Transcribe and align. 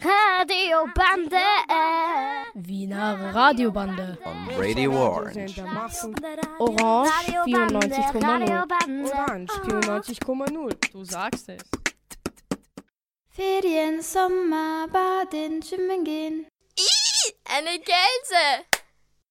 Radiobande. 0.00 1.36
Wiener 2.54 3.34
Radiobande. 3.34 4.18
On 4.24 4.48
Radio 4.58 4.92
Orange. 4.92 5.62
Orange 6.58 7.10
94,0. 7.46 8.64
Orange 9.12 9.52
94,0. 9.52 10.90
Du 10.92 11.04
sagst 11.04 11.48
es. 11.48 11.62
Ferien, 13.28 14.02
Sommer, 14.02 14.86
Baden, 14.92 15.62
Schwimmen 15.62 16.04
gehen. 16.04 16.46
Eine 17.46 17.78
Gelse. 17.78 18.64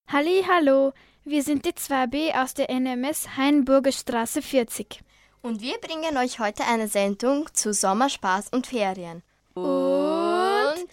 Halli, 0.08 0.44
hallo. 0.48 0.94
Wir 1.24 1.42
sind 1.44 1.66
die 1.66 1.72
2B 1.72 2.34
aus 2.42 2.54
der 2.54 2.70
NMS 2.70 3.38
Hainburger 3.38 3.92
Straße 3.92 4.42
40. 4.42 5.00
Und 5.42 5.62
wir 5.62 5.78
bringen 5.80 6.18
euch 6.18 6.40
heute 6.40 6.64
eine 6.66 6.88
Sendung 6.88 7.48
zu 7.54 7.74
Sommerspaß 7.74 8.50
und 8.50 8.68
Ferien. 8.68 9.24
Und 9.54 10.88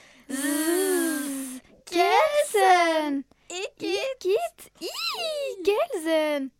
Gelsen. 1.86 3.24
Igitt. 3.48 4.70
I, 4.80 5.62
Gelsen. 5.64 6.52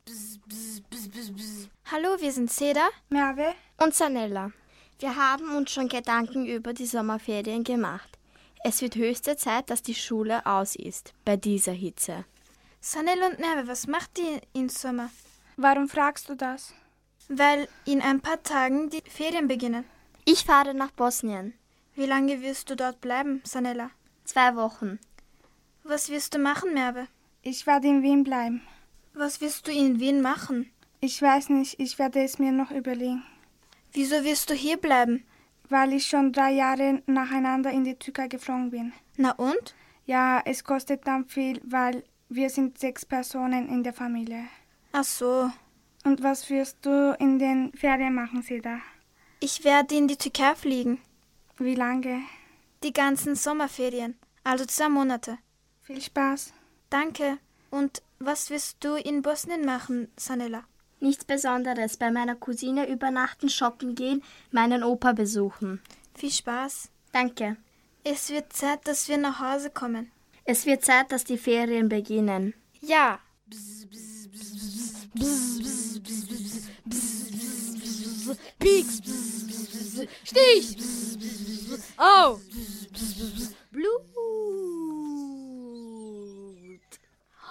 Hallo, 1.90 2.16
wir 2.18 2.32
sind 2.32 2.50
Seda. 2.50 2.88
Merve. 3.10 3.52
Und 3.76 3.95
Sanella. 3.95 4.50
Wir 4.98 5.14
haben 5.16 5.54
uns 5.56 5.70
schon 5.70 5.88
Gedanken 5.88 6.46
über 6.46 6.73
die 6.73 6.86
Sommerferien 6.86 7.64
gemacht. 7.64 8.18
Es 8.64 8.80
wird 8.80 8.96
höchste 8.96 9.37
Zeit, 9.37 9.70
dass 9.70 9.82
die 9.82 9.95
Schule 9.95 10.45
aus 10.46 10.76
ist 10.76 11.12
bei 11.24 11.37
dieser 11.37 11.73
Hitze. 11.73 12.24
Sanella 12.80 13.28
und 13.28 13.38
Merve, 13.38 13.68
was 13.68 13.87
macht 13.87 14.18
ihr 14.18 14.40
im 14.54 14.70
Sommer? 14.70 15.10
Warum 15.56 15.88
fragst 15.88 16.30
du 16.30 16.34
das? 16.34 16.73
Weil 17.28 17.68
in 17.84 18.01
ein 18.01 18.20
paar 18.20 18.42
Tagen 18.42 18.88
die 18.88 19.02
Ferien 19.09 19.48
beginnen. 19.48 19.84
Ich 20.24 20.45
fahre 20.45 20.74
nach 20.74 20.90
Bosnien. 20.92 21.54
Wie 22.00 22.06
lange 22.06 22.40
wirst 22.40 22.70
du 22.70 22.77
dort 22.77 23.02
bleiben, 23.02 23.42
Sanella? 23.45 23.90
Zwei 24.24 24.56
Wochen. 24.56 24.98
Was 25.84 26.09
wirst 26.09 26.32
du 26.32 26.38
machen, 26.38 26.73
Merve? 26.73 27.09
Ich 27.43 27.66
werde 27.66 27.88
in 27.88 28.02
Wien 28.02 28.24
bleiben. 28.24 28.62
Was 29.12 29.43
wirst 29.43 29.66
du 29.66 29.70
in 29.70 30.01
Wien 30.01 30.23
machen? 30.23 30.71
Ich 31.01 31.21
weiß 31.21 31.51
nicht, 31.51 31.78
ich 31.78 31.98
werde 31.98 32.23
es 32.23 32.38
mir 32.38 32.52
noch 32.52 32.71
überlegen. 32.71 33.23
Wieso 33.93 34.24
wirst 34.24 34.48
du 34.48 34.54
hier 34.54 34.78
bleiben? 34.78 35.24
Weil 35.68 35.93
ich 35.93 36.06
schon 36.06 36.32
drei 36.32 36.52
Jahre 36.52 37.02
nacheinander 37.04 37.71
in 37.71 37.84
die 37.84 37.96
Türkei 37.96 38.28
geflogen 38.28 38.71
bin. 38.71 38.95
Na 39.18 39.32
und? 39.32 39.74
Ja, 40.06 40.40
es 40.46 40.65
kostet 40.65 41.06
dann 41.06 41.26
viel, 41.26 41.60
weil 41.65 42.02
wir 42.30 42.48
sind 42.48 42.78
sechs 42.78 43.04
Personen 43.04 43.68
in 43.68 43.82
der 43.82 43.93
Familie. 43.93 44.45
Ach 44.93 45.04
so. 45.04 45.51
Und 46.04 46.23
was 46.23 46.48
wirst 46.48 46.78
du 46.80 47.15
in 47.21 47.38
den 47.38 47.74
Ferien 47.74 48.15
machen, 48.15 48.40
Seda? 48.40 48.78
Ich 49.40 49.65
werde 49.65 49.96
in 49.96 50.09
die 50.09 50.16
Türkei 50.16 50.54
fliegen. 50.54 50.98
Wie 51.62 51.74
lange? 51.74 52.22
Die 52.82 52.94
ganzen 52.94 53.34
Sommerferien. 53.34 54.18
Also 54.44 54.64
zwei 54.64 54.88
Monate. 54.88 55.36
Viel 55.82 56.00
Spaß. 56.00 56.54
Danke. 56.88 57.36
Und 57.68 58.02
was 58.18 58.48
wirst 58.48 58.82
du 58.82 58.94
in 58.94 59.20
Bosnien 59.20 59.66
machen, 59.66 60.10
Sanella? 60.16 60.64
Nichts 61.00 61.26
Besonderes. 61.26 61.98
Bei 61.98 62.10
meiner 62.10 62.34
Cousine 62.34 62.88
übernachten, 62.88 63.50
shoppen 63.50 63.94
gehen, 63.94 64.22
meinen 64.50 64.82
Opa 64.82 65.12
besuchen. 65.12 65.82
Viel 66.14 66.31
Spaß. 66.32 66.88
Danke. 67.12 67.58
Es 68.04 68.31
wird 68.31 68.54
Zeit, 68.54 68.88
dass 68.88 69.10
wir 69.10 69.19
nach 69.19 69.41
Hause 69.41 69.69
kommen. 69.69 70.10
Es 70.47 70.64
wird 70.64 70.82
Zeit, 70.82 71.12
dass 71.12 71.25
die 71.25 71.36
Ferien 71.36 71.91
beginnen. 71.91 72.54
Ja. 72.81 73.20
Pieks. 78.59 79.00
Stich. 80.25 80.76
Au. 81.97 82.41
Blut. 83.70 84.00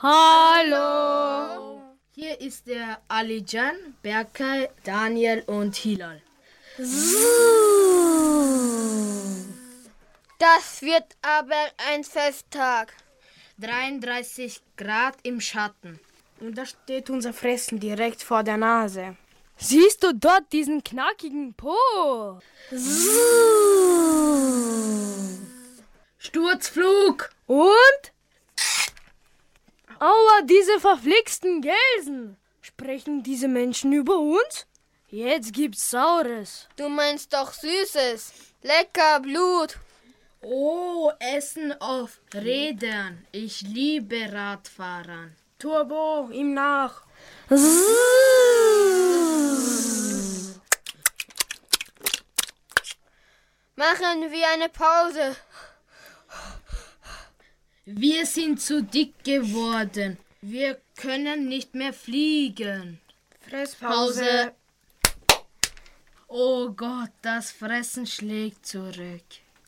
Hallo. 0.01 1.81
Hier 2.15 2.39
ist 2.41 2.67
der 2.67 3.01
Alijan, 3.07 3.95
Berkay, 4.01 4.69
Daniel 4.83 5.43
und 5.47 5.75
Hilal. 5.75 6.21
Das 10.37 10.81
wird 10.81 11.17
aber 11.21 11.71
ein 11.89 12.03
Festtag. 12.03 12.93
33 13.59 14.61
Grad 14.77 15.15
im 15.23 15.41
Schatten. 15.41 15.99
Und 16.39 16.57
da 16.57 16.65
steht 16.65 17.09
unser 17.09 17.33
Fressen 17.33 17.79
direkt 17.79 18.23
vor 18.23 18.43
der 18.43 18.57
Nase. 18.57 19.17
Siehst 19.61 20.03
du 20.03 20.13
dort 20.13 20.53
diesen 20.53 20.83
knackigen 20.85 21.53
Po? 21.53 22.39
Sturzflug. 26.17 27.29
Und? 27.45 28.13
Aua, 29.99 30.41
diese 30.43 30.79
verflixten 30.79 31.61
Gelsen. 31.61 32.37
Sprechen 32.61 33.21
diese 33.21 33.49
Menschen 33.49 33.91
über 33.91 34.17
uns? 34.19 34.65
Jetzt 35.09 35.51
gibt's 35.51 35.89
Saures. 35.89 36.69
Du 36.77 36.87
meinst 36.87 37.33
doch 37.33 37.51
Süßes. 37.51 38.31
Lecker 38.61 39.19
Blut. 39.19 39.77
Oh, 40.41 41.11
Essen 41.19 41.73
auf 41.81 42.21
Rädern. 42.33 43.25
Ich 43.33 43.61
liebe 43.61 44.31
Radfahren. 44.31 45.35
Turbo, 45.57 46.29
ihm 46.31 46.53
nach. 46.53 47.03
Machen 53.79 54.29
wir 54.29 54.45
eine 54.49 54.67
Pause. 54.67 55.37
Wir 57.85 58.25
sind 58.25 58.61
zu 58.61 58.83
dick 58.83 59.23
geworden. 59.23 60.17
Wir 60.41 60.81
können 60.97 61.47
nicht 61.47 61.73
mehr 61.75 61.93
fliegen. 61.93 62.99
Fresspause. 63.39 64.51
Oh 66.27 66.71
Gott, 66.71 67.11
das 67.21 67.51
Fressen 67.51 68.05
schlägt 68.05 68.65
zurück. 68.65 69.23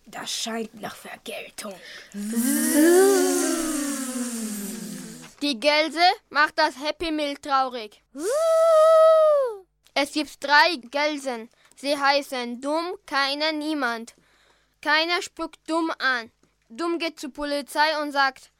Das 0.08 0.30
scheint 0.30 0.74
nach 0.82 0.98
Vergeltung. 0.98 1.80
Die 5.42 5.58
Gelse 5.58 6.08
macht 6.30 6.60
das 6.60 6.78
Happy 6.78 7.12
Meal 7.12 7.38
traurig. 7.38 8.04
Es 9.94 10.12
gibt 10.12 10.44
drei 10.44 10.76
Gelsen. 10.92 11.50
Sie 11.82 11.98
heißen 11.98 12.62
dumm, 12.62 12.96
keiner, 13.08 13.52
niemand. 13.54 14.14
Keiner 14.84 15.20
spuckt 15.24 15.60
dumm 15.68 15.92
an. 15.98 16.32
Dumm 16.70 17.00
geht 17.00 17.20
zur 17.20 17.34
Polizei 17.34 18.00
und 18.00 18.12
sagt, 18.12 18.52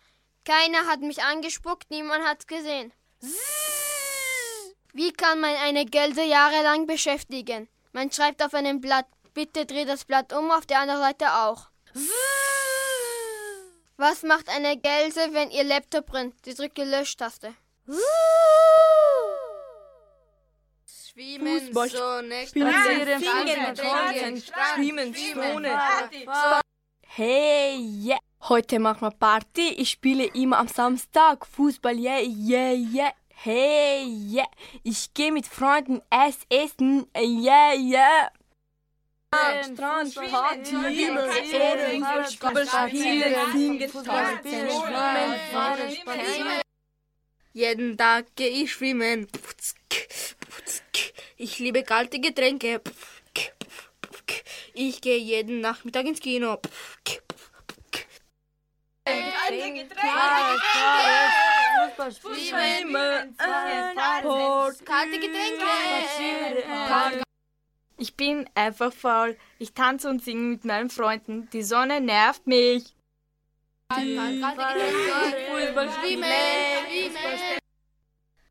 keiner 0.44 0.88
hat 0.88 1.02
mich 1.02 1.22
angespuckt, 1.22 1.92
niemand 1.92 2.26
hat's 2.26 2.48
gesehen. 2.48 2.92
Wie 4.94 5.14
kann 5.14 5.40
man 5.40 5.56
eine 5.58 5.86
Gelse 5.86 6.24
jahrelang 6.24 6.88
beschäftigen? 6.88 7.70
Man 7.92 8.12
schreibt 8.12 8.42
auf 8.42 8.56
einem 8.56 8.82
Blatt, 8.82 9.06
bitte 9.36 9.68
dreh 9.68 9.86
das 9.86 10.04
Blatt 10.04 10.34
um, 10.34 10.50
auf 10.50 10.66
der 10.66 10.80
anderen 10.80 11.02
Seite 11.02 11.32
auch. 11.32 11.70
Was 13.98 14.24
macht 14.24 14.50
eine 14.50 14.78
Gelse, 14.78 15.32
wenn 15.34 15.52
ihr 15.52 15.64
Laptop 15.64 16.08
brennt? 16.08 16.34
Sie 16.44 16.56
drückt 16.56 16.80
die 16.80 16.86
Löschtaste. 16.86 17.54
Schwimmen, 21.14 21.60
Fußball, 21.60 21.90
Sonne, 21.90 22.48
Spazieren, 22.48 23.76
Strand, 23.76 24.44
Schwimmen, 24.76 25.14
Schwimmen, 25.14 25.66
Hey, 27.06 27.78
yeah. 28.02 28.20
Heute 28.48 28.80
machen 28.80 29.02
wir 29.02 29.12
Party. 29.12 29.74
Ich 29.74 29.90
spiele 29.90 30.26
immer 30.28 30.60
am 30.60 30.70
Samstag 30.70 31.46
Fußball. 31.46 31.98
Yeah, 31.98 32.22
yeah, 32.22 32.72
yeah. 32.72 33.12
Hey, 33.28 34.06
yeah. 34.06 34.48
Ich 34.84 35.14
gehe 35.14 35.34
mit 35.34 35.48
Freunden 35.48 36.02
es 36.10 36.40
essen. 36.48 37.06
Yeah, 37.18 37.74
yeah. 37.74 38.32
Strand, 39.64 40.16
Party, 40.16 40.66
spielen, 40.66 41.30
singen, 43.52 43.92
tanzen, 44.06 44.70
schwimmen, 44.70 45.40
fahren, 45.52 45.92
spazieren. 45.92 46.62
Jeden 47.52 47.98
Tag 47.98 48.34
gehe 48.38 48.64
ich 48.64 48.72
schwimmen. 48.72 49.28
Ich 51.42 51.58
liebe 51.58 51.82
kalte 51.82 52.20
Getränke. 52.20 52.82
Ich 54.76 55.02
gehe 55.02 55.18
jeden 55.18 55.60
Nachmittag 55.60 56.06
ins 56.06 56.20
Kino. 56.20 56.60
Kalte 59.04 59.74
Getränke. 59.74 59.90
Fußball 61.80 62.12
spielen, 62.12 63.36
Sport, 64.20 64.86
Kalte 64.86 65.20
Getränke. 65.20 65.66
Ich 67.98 68.16
bin 68.16 68.48
einfach 68.54 68.94
faul. 68.94 69.36
Ich 69.58 69.74
tanze 69.74 70.10
und 70.10 70.24
singe 70.24 70.44
mit 70.44 70.64
meinen 70.64 70.92
Freunden. 70.92 71.50
Die 71.50 71.64
Sonne 71.64 72.02
nervt 72.02 72.46
mich. 72.46 72.94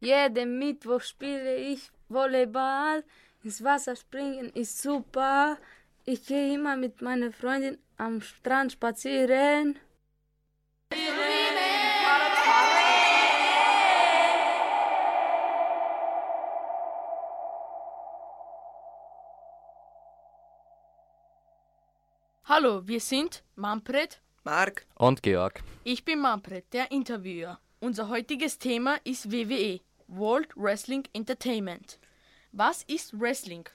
Jeden 0.00 0.58
Mittwoch 0.58 1.02
spiele 1.02 1.54
ich 1.54 1.92
Volleyball. 2.10 3.04
Ins 3.42 3.64
Wasser 3.64 3.96
springen 3.96 4.50
ist 4.54 4.82
super. 4.82 5.56
Ich 6.04 6.26
gehe 6.26 6.54
immer 6.54 6.76
mit 6.76 7.00
meiner 7.00 7.32
Freundin 7.32 7.78
am 7.96 8.20
Strand 8.20 8.72
spazieren. 8.72 9.78
Hallo, 22.44 22.86
wir 22.86 22.98
sind 22.98 23.44
Manfred, 23.54 24.20
Mark 24.42 24.84
und 24.96 25.22
Georg. 25.22 25.62
Ich 25.84 26.04
bin 26.04 26.18
Manfred, 26.18 26.64
der 26.72 26.90
Interviewer. 26.90 27.60
Unser 27.78 28.08
heutiges 28.08 28.58
Thema 28.58 28.96
ist 29.04 29.30
WWE, 29.30 29.80
World 30.10 30.48
Wrestling 30.56 31.04
Entertainment. 31.12 31.98
Was 32.52 32.82
ist 32.82 33.18
Wrestling? 33.18 33.68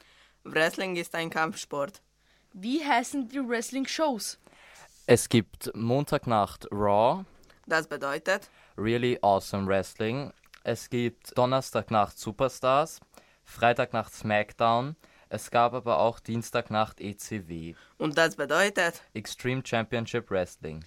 Wrestling 0.44 0.98
ist 0.98 1.16
ein 1.16 1.30
Kampfsport. 1.30 2.02
Wie 2.52 2.86
heißen 2.86 3.30
die 3.30 3.40
Wrestling-Shows? 3.40 4.38
Es 5.08 5.30
gibt 5.30 5.72
Montagnacht 5.76 6.68
Raw. 6.72 7.24
Das 7.68 7.88
bedeutet 7.88 8.50
Really 8.78 9.18
Awesome 9.22 9.68
Wrestling. 9.68 10.34
Es 10.64 10.90
gibt 10.90 11.38
Donnerstagnacht 11.38 12.18
Superstars, 12.20 13.00
Freitagnacht 13.44 14.14
SmackDown. 14.14 14.96
Es 15.30 15.50
gab 15.52 15.74
aber 15.74 16.00
auch 16.00 16.20
Dienstagnacht 16.20 17.00
ECW. 17.00 17.76
Und 17.98 18.18
das 18.18 18.36
bedeutet 18.36 19.02
Extreme 19.14 19.62
Championship 19.66 20.30
Wrestling. 20.30 20.84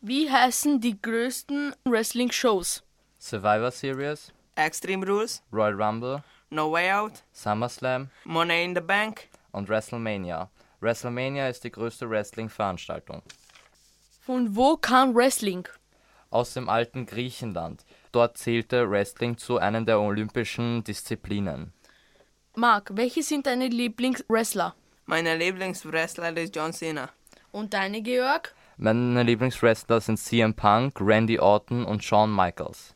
Wie 0.00 0.30
heißen 0.30 0.80
die 0.80 1.00
größten 1.00 1.74
Wrestling-Shows? 1.84 2.82
Survivor 3.18 3.70
Series, 3.70 4.32
Extreme 4.56 5.06
Rules, 5.06 5.42
Royal 5.52 5.74
Rumble, 5.74 6.22
No 6.50 6.72
Way 6.72 6.90
Out, 6.92 7.22
SummerSlam 7.32 8.08
Money 8.24 8.64
in 8.64 8.74
the 8.74 8.80
Bank 8.80 9.28
und 9.52 9.68
WrestleMania. 9.68 10.50
WrestleMania 10.80 11.48
ist 11.48 11.64
die 11.64 11.70
größte 11.70 12.08
Wrestling-Veranstaltung. 12.08 13.22
Von 14.20 14.56
wo 14.56 14.76
kam 14.76 15.14
Wrestling? 15.14 15.68
Aus 16.30 16.54
dem 16.54 16.68
alten 16.68 17.06
Griechenland. 17.06 17.84
Dort 18.12 18.38
zählte 18.38 18.90
Wrestling 18.90 19.36
zu 19.36 19.58
einer 19.58 19.82
der 19.82 20.00
olympischen 20.00 20.82
Disziplinen. 20.82 21.72
Mark, 22.54 22.90
welche 22.94 23.22
sind 23.22 23.46
deine 23.46 23.68
Lieblingswrestler? 23.68 24.74
Meine 25.04 25.36
Lieblingswrestler 25.36 26.36
ist 26.36 26.56
John 26.56 26.72
Cena. 26.72 27.10
Und 27.52 27.74
deine, 27.74 28.02
Georg? 28.02 28.54
Meine 28.78 29.22
Lieblingswrestler 29.22 30.00
sind 30.00 30.18
CM 30.18 30.54
Punk, 30.54 30.98
Randy 31.00 31.38
Orton 31.38 31.84
und 31.84 32.02
Shawn 32.02 32.34
Michaels. 32.34 32.94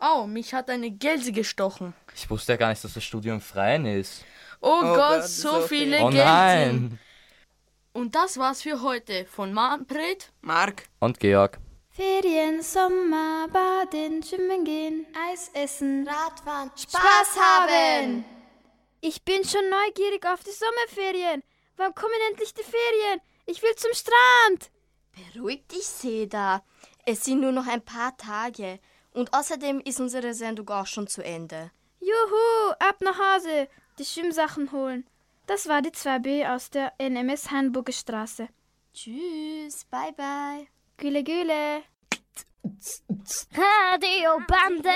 Oh, 0.00 0.26
mich 0.26 0.54
hat 0.54 0.70
eine 0.70 0.90
Gelse 0.90 1.30
gestochen. 1.30 1.94
Ich 2.14 2.28
wusste 2.30 2.52
ja 2.52 2.56
gar 2.56 2.70
nicht, 2.70 2.82
dass 2.82 2.94
das 2.94 3.04
Studio 3.04 3.34
im 3.34 3.40
Freien 3.40 3.84
ist. 3.84 4.24
Oh, 4.62 4.68
oh 4.68 4.80
Gott, 4.80 4.96
Gott, 4.96 5.28
so, 5.28 5.60
so 5.60 5.60
viele 5.66 5.96
viel. 5.98 6.06
Oh 6.06 6.10
nein! 6.10 6.98
Und 7.92 8.14
das 8.14 8.38
war's 8.38 8.62
für 8.62 8.82
heute 8.82 9.26
von 9.26 9.52
Manfred, 9.52 10.32
Mark 10.40 10.84
und 11.00 11.18
Georg. 11.18 11.58
Ferien, 11.90 12.62
Sommer, 12.62 13.48
baden, 13.52 14.22
schwimmen 14.22 14.64
gehen, 14.64 15.06
Eis 15.30 15.50
essen, 15.54 16.08
Radfahren, 16.08 16.70
Spaß 16.76 17.36
haben. 17.36 18.24
Ich 19.00 19.22
bin 19.24 19.44
schon 19.44 19.68
neugierig 19.68 20.24
auf 20.24 20.42
die 20.44 20.50
Sommerferien. 20.50 21.42
Wann 21.76 21.94
kommen 21.94 22.14
endlich 22.30 22.54
die 22.54 22.62
Ferien? 22.62 23.20
Ich 23.44 23.60
will 23.62 23.74
zum 23.74 23.92
Strand. 23.92 24.70
Beruhig 25.34 25.66
dich, 25.66 25.84
Seda. 25.86 26.62
Es 27.04 27.24
sind 27.24 27.40
nur 27.40 27.52
noch 27.52 27.66
ein 27.66 27.84
paar 27.84 28.16
Tage. 28.16 28.78
Und 29.12 29.34
außerdem 29.34 29.80
ist 29.80 30.00
unsere 30.00 30.34
Sendung 30.34 30.68
auch 30.70 30.86
schon 30.86 31.06
zu 31.06 31.22
Ende. 31.22 31.70
Juhu, 32.00 32.70
ab 32.78 32.96
nach 33.00 33.18
Hause, 33.18 33.68
die 33.98 34.04
Schwimmsachen 34.04 34.72
holen. 34.72 35.04
Das 35.46 35.68
war 35.68 35.82
die 35.82 35.90
2b 35.90 36.54
aus 36.54 36.70
der 36.70 36.92
NMS 36.98 37.50
Hamburger 37.50 37.92
Straße. 37.92 38.48
Tschüss, 38.94 39.84
bye 39.90 40.12
bye. 40.16 40.66
Güle 40.96 41.24
Güle. 41.24 41.82
Radiobande. 43.54 44.90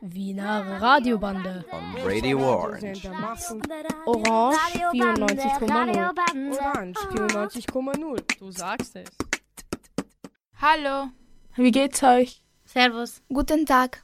Wiener 0.00 0.80
Radiobande. 0.80 1.64
On 1.70 1.96
Radio 2.04 2.38
Orange. 2.38 3.10
Orange 4.06 4.58
94,0. 4.92 6.58
Orange 6.58 6.98
94,0. 6.98 8.38
Du 8.38 8.50
sagst 8.50 8.96
es. 8.96 9.10
Hallo. 10.60 11.10
Wie 11.56 11.70
geht's 11.70 12.02
euch? 12.02 12.43
Servus. 12.74 13.22
Guten 13.28 13.64
Tag. 13.64 14.02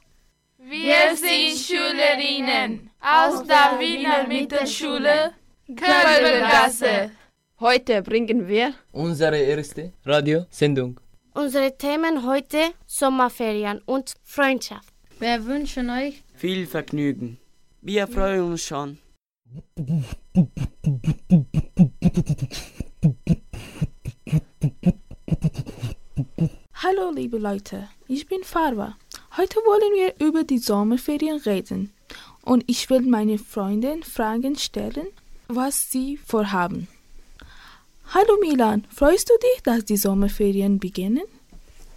Wir 0.57 1.13
sind 1.17 1.57
Schülerinnen 1.59 2.89
aus 3.01 3.43
der 3.43 3.77
Wiener 3.77 4.25
Mittelschule 4.25 5.33
Kölbengasse. 5.67 7.11
Heute 7.59 8.01
bringen 8.01 8.47
wir 8.47 8.73
unsere 8.93 9.37
erste 9.39 9.91
Radiosendung. 10.05 11.01
Unsere 11.33 11.77
Themen 11.77 12.25
heute 12.25 12.71
Sommerferien 12.87 13.81
und 13.85 14.13
Freundschaft. 14.23 14.93
Wir 15.19 15.45
wünschen 15.45 15.89
euch 15.89 16.23
viel 16.33 16.65
Vergnügen. 16.65 17.39
Wir 17.81 18.07
freuen 18.07 18.43
uns 18.51 18.63
schon. 18.63 18.99
Hallo 26.91 27.09
liebe 27.11 27.37
Leute, 27.37 27.87
ich 28.09 28.27
bin 28.27 28.43
Farwa. 28.43 28.97
Heute 29.37 29.55
wollen 29.59 29.93
wir 29.93 30.27
über 30.27 30.43
die 30.43 30.57
Sommerferien 30.57 31.39
reden 31.39 31.93
und 32.43 32.65
ich 32.67 32.89
will 32.89 33.01
meine 33.01 33.37
Freundin 33.37 34.03
Fragen 34.03 34.57
stellen, 34.57 35.07
was 35.47 35.89
sie 35.89 36.17
vorhaben. 36.17 36.89
Hallo 38.13 38.37
Milan, 38.41 38.85
freust 38.93 39.29
du 39.29 39.33
dich, 39.37 39.63
dass 39.63 39.85
die 39.85 39.95
Sommerferien 39.95 40.79
beginnen? 40.79 41.23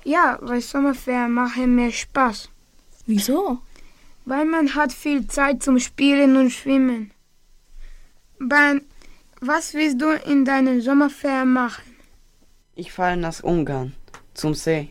Ja, 0.04 0.38
weil 0.40 0.60
Sommerferien 0.60 1.32
machen 1.32 1.74
mir 1.74 1.90
Spaß. 1.90 2.48
Wieso? 3.06 3.58
Weil 4.26 4.44
man 4.44 4.76
hat 4.76 4.92
viel 4.92 5.26
Zeit 5.26 5.62
zum 5.64 5.80
Spielen 5.80 6.36
und 6.36 6.50
Schwimmen. 6.50 7.10
Ben, 8.38 8.82
was 9.40 9.74
willst 9.74 10.00
du 10.00 10.10
in 10.30 10.44
deinen 10.44 10.80
Sommerferien 10.80 11.52
machen? 11.52 11.82
Ich 12.76 12.92
fahre 12.92 13.16
nach 13.16 13.42
Ungarn, 13.42 13.94
zum 14.34 14.54
See. 14.54 14.90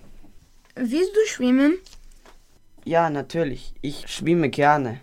Willst 0.75 1.16
du 1.16 1.28
schwimmen? 1.28 1.78
Ja, 2.86 3.10
natürlich. 3.10 3.74
Ich 3.81 4.07
schwimme 4.07 4.50
gerne. 4.50 5.00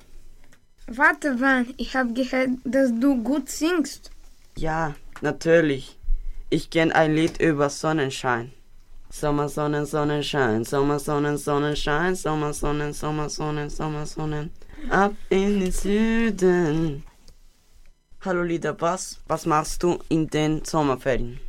Warte, 0.86 1.40
Van, 1.40 1.72
ich 1.76 1.94
habe 1.94 2.12
gehört, 2.12 2.50
dass 2.64 2.90
du 2.98 3.22
gut 3.22 3.48
singst. 3.48 4.10
Ja, 4.56 4.94
natürlich. 5.20 5.96
Ich 6.50 6.68
kenne 6.70 6.94
ein 6.94 7.14
Lied 7.14 7.40
über 7.40 7.70
Sonnenschein. 7.70 8.52
Sommersonnen, 9.08 9.86
Sonnenschein, 9.86 10.64
Sommersonnen, 10.64 11.36
Sonnenschein, 11.36 12.14
Sommersonnen, 12.14 12.92
Sommersonnen, 12.92 13.70
Sommersonnen. 13.70 14.50
Ab 14.88 15.14
in 15.28 15.60
den 15.60 15.72
Süden. 15.72 17.04
Hallo 18.22 18.42
Lieder 18.42 18.72
Bass, 18.72 19.20
was 19.26 19.46
machst 19.46 19.82
du 19.82 19.98
in 20.08 20.28
den 20.28 20.64
Sommerferien? 20.64 21.40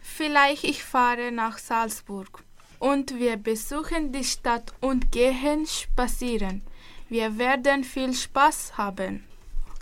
Vielleicht 0.00 0.64
ich 0.64 0.82
fahre 0.82 1.30
nach 1.32 1.58
Salzburg 1.58 2.42
und 2.78 3.18
wir 3.18 3.36
besuchen 3.36 4.12
die 4.12 4.24
Stadt 4.24 4.72
und 4.80 5.12
gehen 5.12 5.66
spazieren. 5.66 6.62
Wir 7.08 7.38
werden 7.38 7.84
viel 7.84 8.14
Spaß 8.14 8.76
haben. 8.78 9.24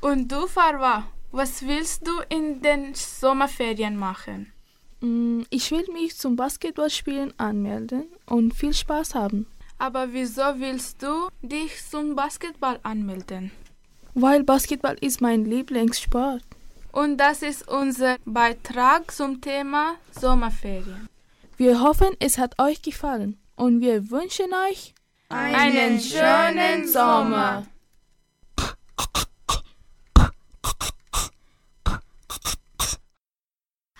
Und 0.01 0.31
du, 0.31 0.47
Farwa, 0.47 1.05
was 1.31 1.67
willst 1.67 2.07
du 2.07 2.13
in 2.29 2.63
den 2.63 2.95
Sommerferien 2.95 3.97
machen? 3.97 4.53
Mm, 5.01 5.43
ich 5.51 5.71
will 5.71 5.87
mich 5.93 6.17
zum 6.17 6.37
Basketballspielen 6.37 7.35
anmelden 7.39 8.07
und 8.27 8.55
viel 8.55 8.75
Spaß 8.75 9.15
haben. 9.15 9.47
Aber 9.79 10.13
wieso 10.13 10.43
willst 10.57 11.03
du 11.03 11.29
dich 11.43 11.73
zum 11.89 12.17
Basketball 12.17 12.81
anmelden? 12.83 13.53
Weil 14.15 14.43
Basketball 14.43 14.97
ist 15.01 15.21
mein 15.21 15.45
Lieblingssport. 15.45 16.43
Und 16.99 17.17
das 17.17 17.43
ist 17.43 17.69
unser 17.69 18.17
Beitrag 18.25 19.12
zum 19.12 19.40
Thema 19.40 19.95
Sommerferien. 20.11 21.09
Wir 21.57 21.81
hoffen, 21.81 22.17
es 22.19 22.38
hat 22.38 22.61
euch 22.61 22.83
gefallen 22.83 23.38
und 23.55 23.81
wir 23.81 24.11
wünschen 24.11 24.50
euch 24.69 24.95
einen 25.28 26.00
schönen 26.00 26.88
Sommer. 26.88 27.69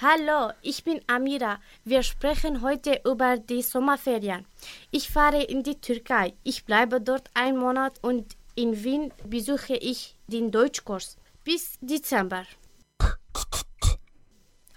Hallo, 0.02 0.50
ich 0.62 0.83
bin 0.83 1.00
Amira. 1.07 1.61
Wir 1.85 2.02
sprechen 2.02 2.62
heute 2.62 3.00
über 3.05 3.37
die 3.37 3.62
Sommerferien. 3.62 4.45
Ich 4.90 5.09
fahre 5.09 5.45
in 5.45 5.62
die 5.62 5.81
Türkei. 5.81 6.35
Ich 6.43 6.64
bleibe 6.64 7.00
dort 7.00 7.31
einen 7.35 7.59
Monat 7.59 7.93
und 8.02 8.37
in 8.57 8.83
Wien 8.83 9.12
besuche 9.25 9.76
ich 9.76 10.17
den 10.26 10.50
Deutschkurs 10.50 11.17
bis 11.45 11.78
Dezember. 11.81 12.45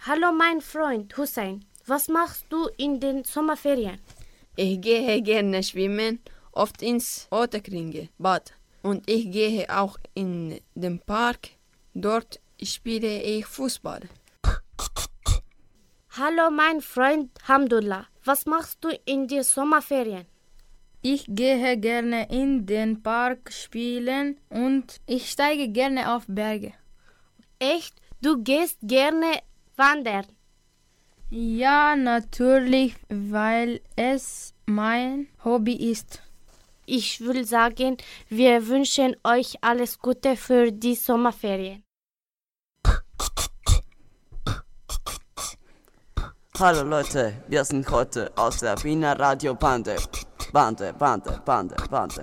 Hallo, 0.04 0.32
mein 0.32 0.62
Freund 0.62 1.16
Hussein. 1.16 1.64
Was 1.86 2.08
machst 2.08 2.48
du 2.50 2.68
in 2.78 3.00
den 3.00 3.24
Sommerferien? 3.24 4.00
Ich 4.56 4.82
gehe 4.82 5.22
gerne 5.22 5.62
schwimmen, 5.62 6.24
oft 6.54 6.82
ins 6.82 7.28
Otterkringe 7.30 8.10
Bad. 8.18 8.52
Und 8.82 9.08
ich 9.08 9.30
gehe 9.30 9.68
auch 9.70 9.98
in 10.16 10.60
den 10.74 11.00
Park. 11.02 11.50
Dort 11.94 12.40
spiele 12.64 13.22
ich 13.22 13.46
Fußball. 13.46 14.10
Hallo, 16.18 16.50
mein 16.50 16.82
Freund 16.82 17.30
Hamdullah. 17.48 18.08
Was 18.26 18.48
machst 18.48 18.84
du 18.84 18.90
in 19.06 19.28
den 19.28 19.44
Sommerferien? 19.44 20.26
Ich 21.04 21.26
gehe 21.30 21.78
gerne 21.78 22.28
in 22.32 22.66
den 22.66 23.04
Park 23.04 23.54
spielen 23.54 24.40
und 24.50 25.00
ich 25.06 25.30
steige 25.30 25.70
gerne 25.70 26.16
auf 26.16 26.24
Berge. 26.28 26.74
Echt? 27.60 27.94
Du 28.24 28.42
gehst 28.42 28.80
gerne 28.82 29.42
wandern? 29.82 30.26
Ja, 31.30 31.96
natürlich, 31.96 32.96
weil 33.10 33.82
es 33.96 34.54
mein 34.66 35.28
Hobby 35.44 35.76
ist. 35.92 36.22
Ich 36.86 37.22
will 37.22 37.46
sagen, 37.46 37.98
wir 38.30 38.68
wünschen 38.68 39.16
euch 39.24 39.50
alles 39.62 39.98
Gute 40.00 40.36
für 40.36 40.72
die 40.72 40.96
Sommerferien. 40.96 41.84
Hallo 46.60 46.84
Leute, 46.84 47.34
wir 47.48 47.64
sind 47.66 47.90
heute 47.90 48.32
aus 48.36 48.58
der 48.60 48.76
Wiener 48.84 49.18
Radiobande. 49.20 49.96
Bande, 50.54 50.94
Bande, 50.94 51.42
Bande, 51.46 51.76
Bande. 51.90 52.22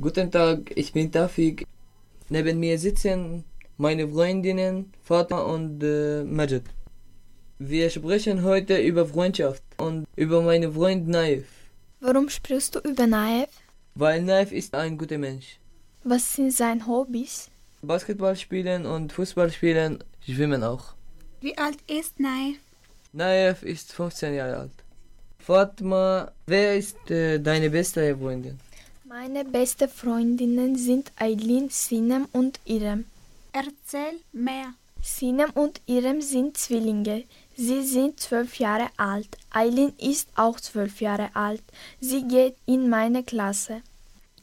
Guten 0.00 0.30
Tag, 0.30 0.58
ich 0.76 0.92
bin 0.92 1.10
Tafik. 1.10 1.66
Neben 2.28 2.60
mir 2.60 2.78
sitzen 2.78 3.44
meine 3.76 4.08
Freundinnen 4.08 4.92
Vater 5.02 5.46
und 5.46 5.82
äh, 5.82 6.22
Majid. 6.24 6.64
Wir 7.58 7.90
sprechen 7.90 8.42
heute 8.42 8.78
über 8.78 9.06
Freundschaft 9.06 9.62
und 9.78 10.06
über 10.16 10.42
meinen 10.42 10.72
Freund 10.72 11.08
Naif. 11.08 11.46
Warum 12.00 12.28
sprichst 12.28 12.74
du 12.74 12.80
über 12.80 13.06
Naif? 13.06 13.48
Weil 13.94 14.22
Naif 14.22 14.52
ist 14.52 14.74
ein 14.74 14.98
guter 14.98 15.18
Mensch. 15.18 15.58
Was 16.02 16.34
sind 16.34 16.52
seine 16.52 16.86
Hobbys? 16.86 17.50
Basketball 17.82 18.36
spielen 18.36 18.86
und 18.86 19.12
Fußball 19.12 19.50
spielen, 19.50 20.02
schwimmen 20.20 20.62
auch. 20.62 20.94
Wie 21.40 21.56
alt 21.56 21.78
ist 21.88 22.18
Naif? 22.20 22.58
Naif 23.12 23.62
ist 23.62 23.92
15 23.92 24.34
Jahre 24.34 24.56
alt. 24.58 24.72
Fatma, 25.38 26.32
wer 26.46 26.76
ist 26.76 27.10
äh, 27.10 27.38
deine 27.38 27.70
beste 27.70 28.16
Freundin? 28.16 28.58
Meine 29.04 29.44
beste 29.44 29.88
Freundinnen 29.88 30.76
sind 30.76 31.12
Eileen, 31.16 31.68
Sinem 31.70 32.26
und 32.32 32.58
Irem. 32.64 33.04
Erzähl 33.56 34.18
mehr. 34.32 34.74
Sinem 35.00 35.50
und 35.50 35.80
Irem 35.86 36.20
sind 36.20 36.56
Zwillinge. 36.56 37.22
Sie 37.56 37.82
sind 37.84 38.18
zwölf 38.18 38.58
Jahre 38.58 38.88
alt. 38.96 39.38
Eileen 39.50 39.92
ist 39.96 40.28
auch 40.34 40.58
zwölf 40.58 41.00
Jahre 41.00 41.28
alt. 41.36 41.62
Sie 42.00 42.26
geht 42.26 42.56
in 42.66 42.88
meine 42.88 43.22
Klasse. 43.22 43.82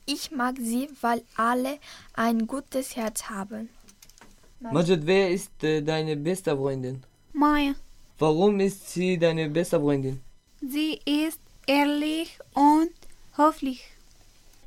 Ich 0.06 0.32
mag 0.32 0.56
sie, 0.58 0.88
weil 1.02 1.24
alle 1.36 1.78
ein 2.14 2.48
gutes 2.48 2.96
Herz 2.96 3.24
haben. 3.30 3.68
Majid, 4.62 5.06
wer 5.06 5.30
ist 5.30 5.62
äh, 5.62 5.82
deine 5.82 6.16
beste 6.16 6.56
Freundin? 6.56 7.04
Maya. 7.34 7.74
Warum 8.18 8.62
ist 8.62 8.92
sie 8.92 9.18
deine 9.18 9.50
beste 9.50 9.78
Freundin? 9.78 10.22
Sie 10.62 11.02
ist 11.06 11.42
ehrlich 11.68 12.40
und 12.54 12.94
höflich. 13.36 13.91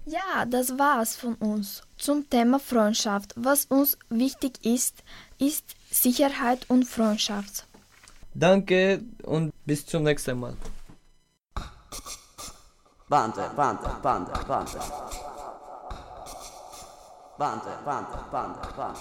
Ja, 0.06 0.44
das 0.44 0.78
war's 0.78 1.16
von 1.16 1.34
uns. 1.37 1.82
Zum 1.96 2.28
Thema 2.28 2.58
Freundschaft. 2.58 3.32
Was 3.37 3.64
uns 3.66 3.96
wichtig 4.11 4.64
ist, 4.64 5.02
ist 5.38 5.64
Sicherheit 5.90 6.68
und 6.68 6.84
Freundschaft. 6.84 7.66
Danke 8.34 9.02
und 9.23 9.52
bis 9.64 9.87
zum 9.87 10.02
nächsten 10.02 10.38
Mal. 10.38 10.56
Bande, 13.08 13.50
Bande, 13.56 13.90
Bande, 14.02 14.32
Bande. 14.46 14.78
Bande, 17.38 17.78
Bande, 17.84 18.18
Bande, 18.30 18.61
Bande. 18.76 19.00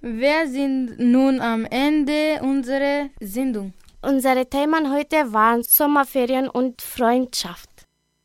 Wir 0.00 0.48
sind 0.48 0.98
nun 0.98 1.40
am 1.40 1.64
Ende 1.64 2.40
unserer 2.42 3.08
Sendung. 3.20 3.72
Unsere 4.06 4.44
Themen 4.44 4.92
heute 4.92 5.32
waren 5.32 5.62
Sommerferien 5.62 6.50
und 6.50 6.82
Freundschaft. 6.82 7.70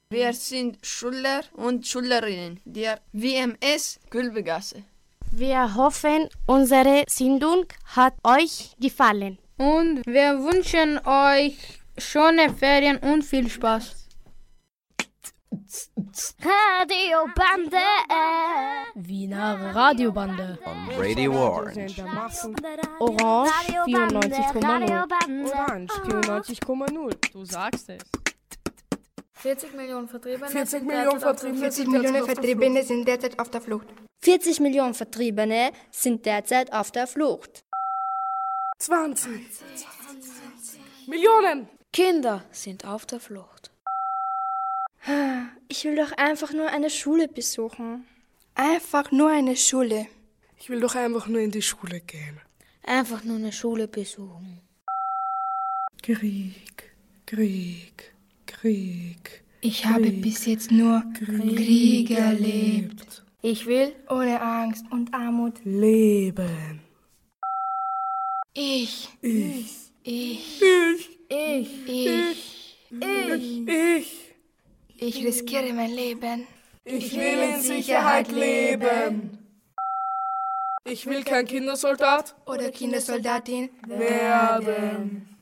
Wir 0.09 0.33
sind 0.33 0.77
Schüler 0.85 1.41
und 1.53 1.87
Schülerinnen 1.87 2.59
der 2.65 2.99
WMS 3.13 4.01
Gülbegasse. 4.09 4.83
Wir 5.31 5.75
hoffen, 5.75 6.27
unsere 6.47 7.05
Sendung 7.07 7.65
hat 7.95 8.13
euch 8.25 8.75
gefallen. 8.77 9.37
Und 9.57 10.05
wir 10.05 10.43
wünschen 10.43 10.99
euch 11.05 11.55
schöne 11.97 12.53
Ferien 12.53 12.97
und 12.97 13.23
viel 13.23 13.49
Spaß. 13.49 13.98
Radiobande. 16.41 17.77
Wiener 18.95 19.75
Radiobande. 19.75 20.57
Radio 20.97 21.33
Orange. 21.33 22.03
Orange 22.99 23.51
94,0. 23.85 25.51
Orange 25.51 25.93
94,0. 25.93 27.31
Du 27.33 27.45
sagst 27.45 27.89
es. 27.89 28.03
40 29.33 29.73
Millionen 29.73 30.09
Vertriebene 30.09 30.49
40 30.49 30.83
Millionen 30.83 31.19
Vertriebene 31.19 31.59
40 31.61 31.87
Millionen 31.87 32.25
Vertriebene 32.25 32.83
sind 32.83 33.07
derzeit 33.07 33.39
auf 33.39 33.49
der 33.49 33.61
Flucht. 33.61 33.87
40 34.21 34.59
Millionen 34.59 34.93
Vertriebene 34.93 35.71
sind 35.91 36.25
derzeit 36.25 36.73
auf 36.73 36.91
der 36.91 37.07
Flucht. 37.07 37.63
20 38.79 39.47
Millionen 41.07 41.69
Kinder 41.93 42.43
sind 42.51 42.85
auf 42.85 43.05
der 43.05 43.19
Flucht. 43.19 43.68
Ich 45.67 45.85
will 45.85 45.95
doch 45.95 46.11
einfach 46.17 46.51
nur 46.51 46.67
eine 46.67 46.89
Schule 46.89 47.27
besuchen. 47.27 48.05
Einfach 48.55 49.11
nur 49.11 49.29
eine 49.29 49.55
Schule. 49.55 50.07
Ich 50.59 50.69
will 50.69 50.79
doch 50.79 50.95
einfach 50.95 51.27
nur 51.27 51.39
in 51.41 51.51
die 51.51 51.61
Schule 51.61 52.01
gehen. 52.01 52.39
Einfach 52.83 53.23
nur 53.23 53.37
eine 53.37 53.51
Schule 53.51 53.87
besuchen. 53.87 54.61
Krieg, 56.01 56.91
Krieg, 57.25 58.13
Krieg. 58.45 59.43
Ich 59.61 59.83
Krieg, 59.83 59.91
habe 59.91 60.11
bis 60.11 60.45
jetzt 60.45 60.71
nur 60.71 61.03
Krieg, 61.13 61.55
Krieg 61.55 62.11
erlebt. 62.11 63.23
Ich 63.41 63.65
will 63.65 63.95
ohne 64.09 64.41
Angst 64.41 64.85
und 64.91 65.13
Armut 65.13 65.63
leben. 65.63 66.81
Ich. 68.53 69.07
Ich. 69.21 69.91
Ich. 70.03 70.61
Ich. 70.61 71.19
Ich. 71.29 71.87
Ich. 71.87 72.77
Ich. 72.89 73.67
ich. 73.67 73.67
ich 73.67 74.28
riskiere 75.01 75.73
mein 75.73 75.91
Leben. 75.91 76.47
Ich 76.83 77.15
will 77.15 77.39
in 77.39 77.61
Sicherheit 77.61 78.31
leben. 78.31 79.37
Ich 80.85 81.05
will 81.05 81.23
kein 81.23 81.45
Kindersoldat 81.45 82.35
oder 82.45 82.71
Kindersoldatin 82.71 83.69
werden. 83.85 85.37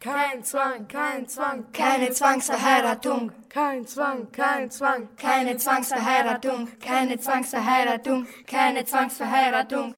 Kein 0.00 0.42
Zwang, 0.44 0.86
kein 0.88 1.26
Zwang, 1.26 1.72
keine 1.72 2.10
Zwangsverheiratung. 2.10 3.32
Kein 3.48 3.86
Zwang, 3.86 4.30
kein 4.30 4.70
Zwang, 4.70 5.08
keine 5.16 5.56
Zwangsverheiratung. 5.56 6.68
Keine 6.80 7.18
Zwangsverheiratung. 7.18 8.26
Keine 8.46 8.84
Zwangsverheiratung. 8.84 9.94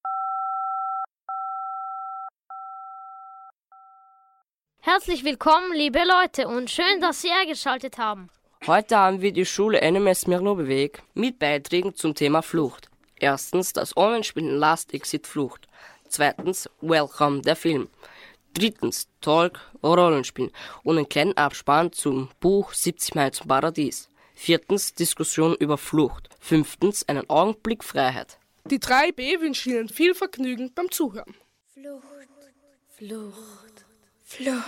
Herzlich 4.91 5.23
willkommen, 5.23 5.75
liebe 5.75 5.99
Leute, 5.99 6.49
und 6.49 6.71
schön, 6.71 7.03
dass 7.03 7.21
Sie 7.21 7.29
eingeschaltet 7.31 7.99
haben. 7.99 8.31
Heute 8.67 8.97
haben 8.97 9.21
wir 9.21 9.33
die 9.33 9.45
Schule 9.45 9.83
NMS 9.83 10.27
Mirnobeweg 10.27 11.03
mit 11.13 11.39
Beiträgen 11.39 11.95
zum 11.95 12.15
Thema 12.15 12.41
Flucht. 12.41 12.89
Erstens 13.21 13.75
das 13.75 13.95
Online-Spiel 13.99 14.49
Last 14.49 14.95
Exit 14.95 15.27
Flucht. 15.27 15.69
Zweitens 16.09 16.71
Welcome, 16.81 17.43
der 17.43 17.55
Film. 17.55 17.91
Drittens 18.55 19.09
Talk, 19.21 19.61
Rollenspiel 19.83 20.51
und 20.85 20.97
einen 20.97 21.07
kleinen 21.07 21.37
Abspann 21.37 21.93
zum 21.93 22.31
Buch 22.41 22.73
70 22.73 23.15
Meilen 23.15 23.35
zum 23.35 23.47
Paradies. 23.47 24.09
Viertens 24.35 24.95
Diskussion 24.95 25.55
über 25.57 25.77
Flucht. 25.77 26.31
Fünftens 26.41 27.07
einen 27.07 27.29
Augenblick 27.29 27.85
Freiheit. 27.85 28.39
Die 28.65 28.79
3B 28.79 29.39
wünschen 29.43 29.71
Ihnen 29.71 29.91
viel 29.91 30.15
Vergnügen 30.15 30.73
beim 30.75 30.91
Zuhören. 30.91 31.35
Flucht, 31.75 32.07
Flucht, 32.97 33.68
Flucht, 34.31 34.63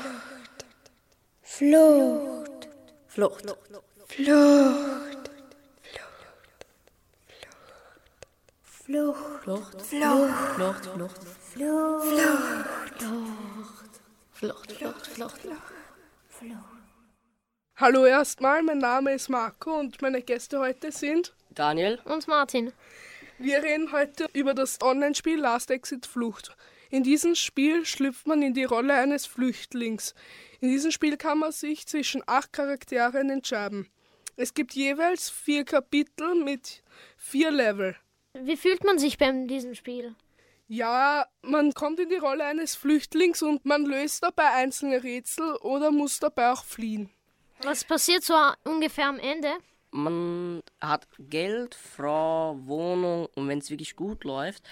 Flucht, 1.42 2.68
Flucht, 3.08 3.44
Flucht, 4.08 5.30
Flucht, 8.64 9.20
Flucht, 9.44 9.82
Flucht, 9.82 9.82
Flucht, 9.82 10.86
Flucht, 10.86 11.12
Flucht, 14.32 14.72
Flucht, 14.72 15.06
Flucht, 15.06 15.40
Flucht. 16.30 16.64
Hallo 17.76 18.06
erstmal, 18.06 18.62
mein 18.62 18.78
Name 18.78 19.12
ist 19.12 19.28
Marco 19.28 19.78
und 19.78 20.00
meine 20.00 20.22
Gäste 20.22 20.58
heute 20.58 20.90
sind 20.90 21.34
Daniel 21.50 22.00
und 22.06 22.26
Martin. 22.26 22.72
Wir 23.36 23.62
reden 23.62 23.92
heute 23.92 24.26
über 24.32 24.54
das 24.54 24.80
Online-Spiel 24.80 25.38
Last 25.38 25.70
Exit 25.70 26.06
Flucht. 26.06 26.56
In 26.90 27.04
diesem 27.04 27.36
Spiel 27.36 27.86
schlüpft 27.86 28.26
man 28.26 28.42
in 28.42 28.52
die 28.52 28.64
Rolle 28.64 28.94
eines 28.94 29.24
Flüchtlings. 29.24 30.14
In 30.60 30.70
diesem 30.70 30.90
Spiel 30.90 31.16
kann 31.16 31.38
man 31.38 31.52
sich 31.52 31.86
zwischen 31.86 32.22
acht 32.26 32.52
Charakteren 32.52 33.30
entscheiden. 33.30 33.88
Es 34.36 34.54
gibt 34.54 34.74
jeweils 34.74 35.30
vier 35.30 35.64
Kapitel 35.64 36.34
mit 36.34 36.82
vier 37.16 37.52
Level. 37.52 37.94
Wie 38.34 38.56
fühlt 38.56 38.84
man 38.84 38.98
sich 38.98 39.18
bei 39.18 39.30
diesem 39.46 39.74
Spiel? 39.74 40.14
Ja, 40.66 41.26
man 41.42 41.74
kommt 41.74 42.00
in 42.00 42.08
die 42.08 42.16
Rolle 42.16 42.44
eines 42.44 42.74
Flüchtlings 42.74 43.42
und 43.42 43.64
man 43.64 43.84
löst 43.84 44.22
dabei 44.22 44.50
einzelne 44.52 45.02
Rätsel 45.02 45.56
oder 45.56 45.90
muss 45.90 46.18
dabei 46.20 46.52
auch 46.52 46.64
fliehen. 46.64 47.10
Was 47.62 47.84
passiert 47.84 48.24
so 48.24 48.34
ungefähr 48.64 49.08
am 49.08 49.18
Ende? 49.18 49.52
Man 49.90 50.62
hat 50.80 51.06
Geld, 51.18 51.74
Frau, 51.74 52.56
Wohnung 52.64 53.28
und 53.34 53.48
wenn 53.48 53.58
es 53.58 53.70
wirklich 53.70 53.96
gut 53.96 54.24
läuft, 54.24 54.62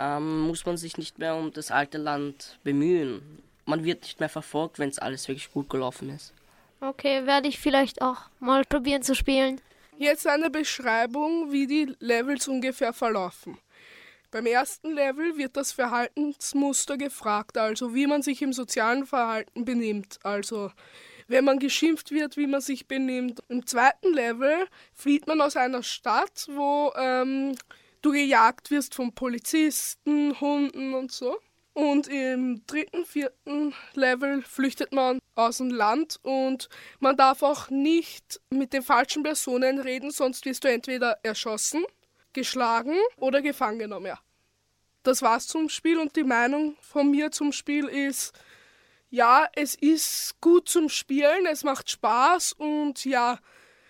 ähm, 0.00 0.40
muss 0.40 0.64
man 0.64 0.78
sich 0.78 0.96
nicht 0.96 1.18
mehr 1.18 1.36
um 1.36 1.52
das 1.52 1.70
alte 1.70 1.98
Land 1.98 2.58
bemühen. 2.64 3.42
Man 3.66 3.84
wird 3.84 4.02
nicht 4.02 4.18
mehr 4.18 4.30
verfolgt, 4.30 4.78
wenn 4.78 4.88
es 4.88 4.98
alles 4.98 5.28
wirklich 5.28 5.52
gut 5.52 5.68
gelaufen 5.68 6.08
ist. 6.08 6.32
Okay, 6.80 7.26
werde 7.26 7.48
ich 7.48 7.60
vielleicht 7.60 8.00
auch 8.00 8.22
mal 8.40 8.64
probieren 8.64 9.02
zu 9.02 9.14
spielen. 9.14 9.60
Jetzt 9.98 10.26
eine 10.26 10.48
Beschreibung, 10.48 11.52
wie 11.52 11.66
die 11.66 11.94
Levels 12.00 12.48
ungefähr 12.48 12.94
verlaufen. 12.94 13.58
Beim 14.30 14.46
ersten 14.46 14.92
Level 14.94 15.36
wird 15.36 15.56
das 15.56 15.72
Verhaltensmuster 15.72 16.96
gefragt, 16.96 17.58
also 17.58 17.94
wie 17.94 18.06
man 18.06 18.22
sich 18.22 18.40
im 18.40 18.54
sozialen 18.54 19.04
Verhalten 19.04 19.64
benimmt, 19.64 20.18
also 20.22 20.70
wenn 21.26 21.44
man 21.44 21.58
geschimpft 21.58 22.12
wird, 22.12 22.36
wie 22.36 22.46
man 22.46 22.60
sich 22.60 22.88
benimmt. 22.88 23.40
Im 23.48 23.66
zweiten 23.66 24.14
Level 24.14 24.66
flieht 24.94 25.26
man 25.26 25.40
aus 25.40 25.56
einer 25.56 25.82
Stadt, 25.82 26.46
wo 26.48 26.92
ähm, 26.96 27.56
du 28.02 28.12
gejagt 28.12 28.70
wirst 28.70 28.94
von 28.94 29.12
Polizisten, 29.14 30.38
Hunden 30.40 30.94
und 30.94 31.12
so. 31.12 31.38
Und 31.72 32.08
im 32.08 32.66
dritten, 32.66 33.06
vierten 33.06 33.74
Level 33.94 34.42
flüchtet 34.42 34.92
man 34.92 35.20
aus 35.34 35.58
dem 35.58 35.70
Land 35.70 36.18
und 36.22 36.68
man 36.98 37.16
darf 37.16 37.42
auch 37.42 37.70
nicht 37.70 38.40
mit 38.50 38.72
den 38.72 38.82
falschen 38.82 39.22
Personen 39.22 39.78
reden, 39.78 40.10
sonst 40.10 40.44
wirst 40.44 40.64
du 40.64 40.68
entweder 40.68 41.18
erschossen 41.22 41.84
geschlagen 42.32 42.96
oder 43.16 43.40
gefangen 43.40 43.78
genommen. 43.78 44.16
Das 45.02 45.22
war's 45.22 45.46
zum 45.46 45.68
Spiel 45.68 45.98
und 45.98 46.16
die 46.16 46.24
Meinung 46.24 46.76
von 46.80 47.10
mir 47.10 47.30
zum 47.30 47.52
Spiel 47.52 47.86
ist, 47.86 48.32
ja, 49.08 49.48
es 49.54 49.74
ist 49.74 50.40
gut 50.40 50.68
zum 50.68 50.88
Spielen, 50.88 51.46
es 51.46 51.64
macht 51.64 51.90
Spaß 51.90 52.52
und 52.52 53.04
ja, 53.04 53.38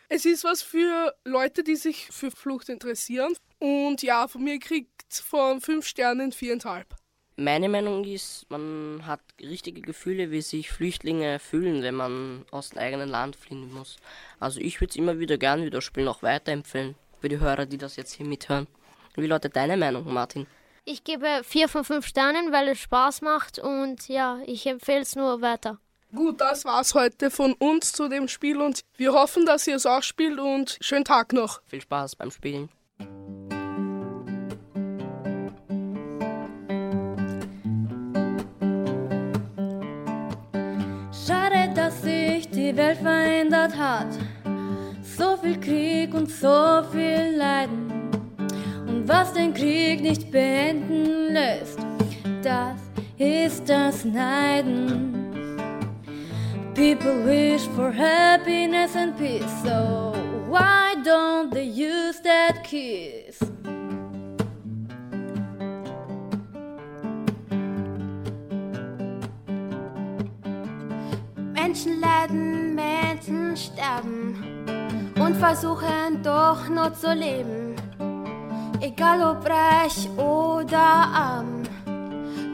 es 0.09 0.25
ist 0.25 0.45
was 0.45 0.62
für 0.62 1.14
Leute, 1.25 1.62
die 1.62 1.76
sich 1.76 2.09
für 2.11 2.31
Flucht 2.31 2.69
interessieren. 2.69 3.35
Und 3.61 4.02
ja, 4.02 4.26
von 4.26 4.43
mir 4.43 4.59
kriegt 4.59 4.90
von 5.12 5.61
fünf 5.61 5.87
Sternen 5.87 6.33
viereinhalb. 6.33 6.97
Meine 7.37 7.69
Meinung 7.69 8.05
ist, 8.05 8.50
man 8.50 9.07
hat 9.07 9.21
richtige 9.40 9.81
Gefühle, 9.81 10.31
wie 10.31 10.43
sich 10.43 10.71
Flüchtlinge 10.71 11.38
fühlen, 11.38 11.83
wenn 11.83 11.95
man 11.95 12.45
aus 12.50 12.71
dem 12.71 12.79
eigenen 12.79 13.09
Land 13.09 13.37
fliehen 13.37 13.73
muss. 13.73 13.97
Also 14.38 14.61
ich 14.61 14.81
würde 14.81 14.90
es 14.90 14.97
immer 14.97 15.19
wieder 15.19 15.38
gern 15.38 15.64
wieder 15.64 15.81
spielen, 15.81 16.09
auch 16.09 16.23
weiterempfehlen 16.23 16.97
für 17.21 17.29
die 17.29 17.38
Hörer, 17.38 17.67
die 17.67 17.79
das 17.79 17.97
jetzt 17.97 18.12
hier 18.12 18.26
mithören. 18.26 18.67
Wie 19.14 19.26
lautet 19.26 19.57
deine 19.57 19.76
Meinung, 19.76 20.12
Martin? 20.12 20.47
Ich 20.85 21.05
gebe 21.05 21.43
vier 21.45 21.69
von 21.69 21.85
fünf 21.85 22.07
Sternen, 22.07 22.52
weil 22.52 22.69
es 22.69 22.79
Spaß 22.79 23.23
macht 23.23 23.59
und 23.59 24.09
ja, 24.09 24.40
ich 24.47 24.67
empfehle 24.67 25.00
es 25.00 25.17
nur 25.17 25.40
weiter. 25.40 25.79
Gut, 26.14 26.40
das 26.40 26.64
war's 26.64 26.95
heute 26.95 27.31
von 27.31 27.52
uns 27.55 27.93
zu 27.93 28.09
dem 28.09 28.26
Spiel 28.29 28.61
und 28.61 28.81
wir 28.97 29.12
hoffen, 29.12 29.47
dass 29.47 29.67
ihr 29.67 29.76
es 29.76 29.87
auch 29.87 30.02
spielt 30.02 30.38
und 30.38 30.76
schönen 30.81 31.05
Tag 31.05 31.33
noch. 31.33 31.62
Viel 31.67 31.81
Spaß 31.81 32.17
beim 32.17 32.31
Spielen. 32.31 32.69
Schade, 41.26 41.71
dass 41.75 42.02
sich 42.02 42.49
die 42.50 42.76
Welt 42.76 42.99
verändert 42.99 43.76
hat. 43.76 44.09
So 45.02 45.37
viel 45.37 45.61
Krieg 45.61 46.14
und 46.14 46.30
so 46.30 46.83
viel 46.92 47.37
Leiden. 47.37 47.92
Und 48.87 49.09
was 49.09 49.33
den 49.33 49.52
Krieg 49.52 50.00
nicht 50.00 50.30
beenden 50.30 51.33
lässt, 51.33 51.78
das 52.42 52.80
ist 53.19 53.69
das 53.69 54.04
Neiden. 54.04 55.20
People 56.75 57.25
wish 57.27 57.68
for 57.77 57.92
happiness 57.92 58.96
and 58.96 59.16
peace, 59.18 59.44
so 59.62 60.14
why 60.48 60.89
don't 61.03 61.51
they 61.53 61.65
use 61.65 62.21
that 62.23 62.63
kiss? 62.63 63.39
Menschen 71.55 72.01
leiden, 72.01 72.75
Menschen 72.75 73.57
sterben 73.57 74.35
und 75.19 75.37
versuchen 75.37 76.23
doch 76.23 76.69
nur 76.69 76.93
zu 76.95 77.13
leben. 77.15 77.77
Egal 78.81 79.23
ob 79.23 79.49
reich 79.49 80.09
oder 80.17 80.79
arm, 80.79 81.63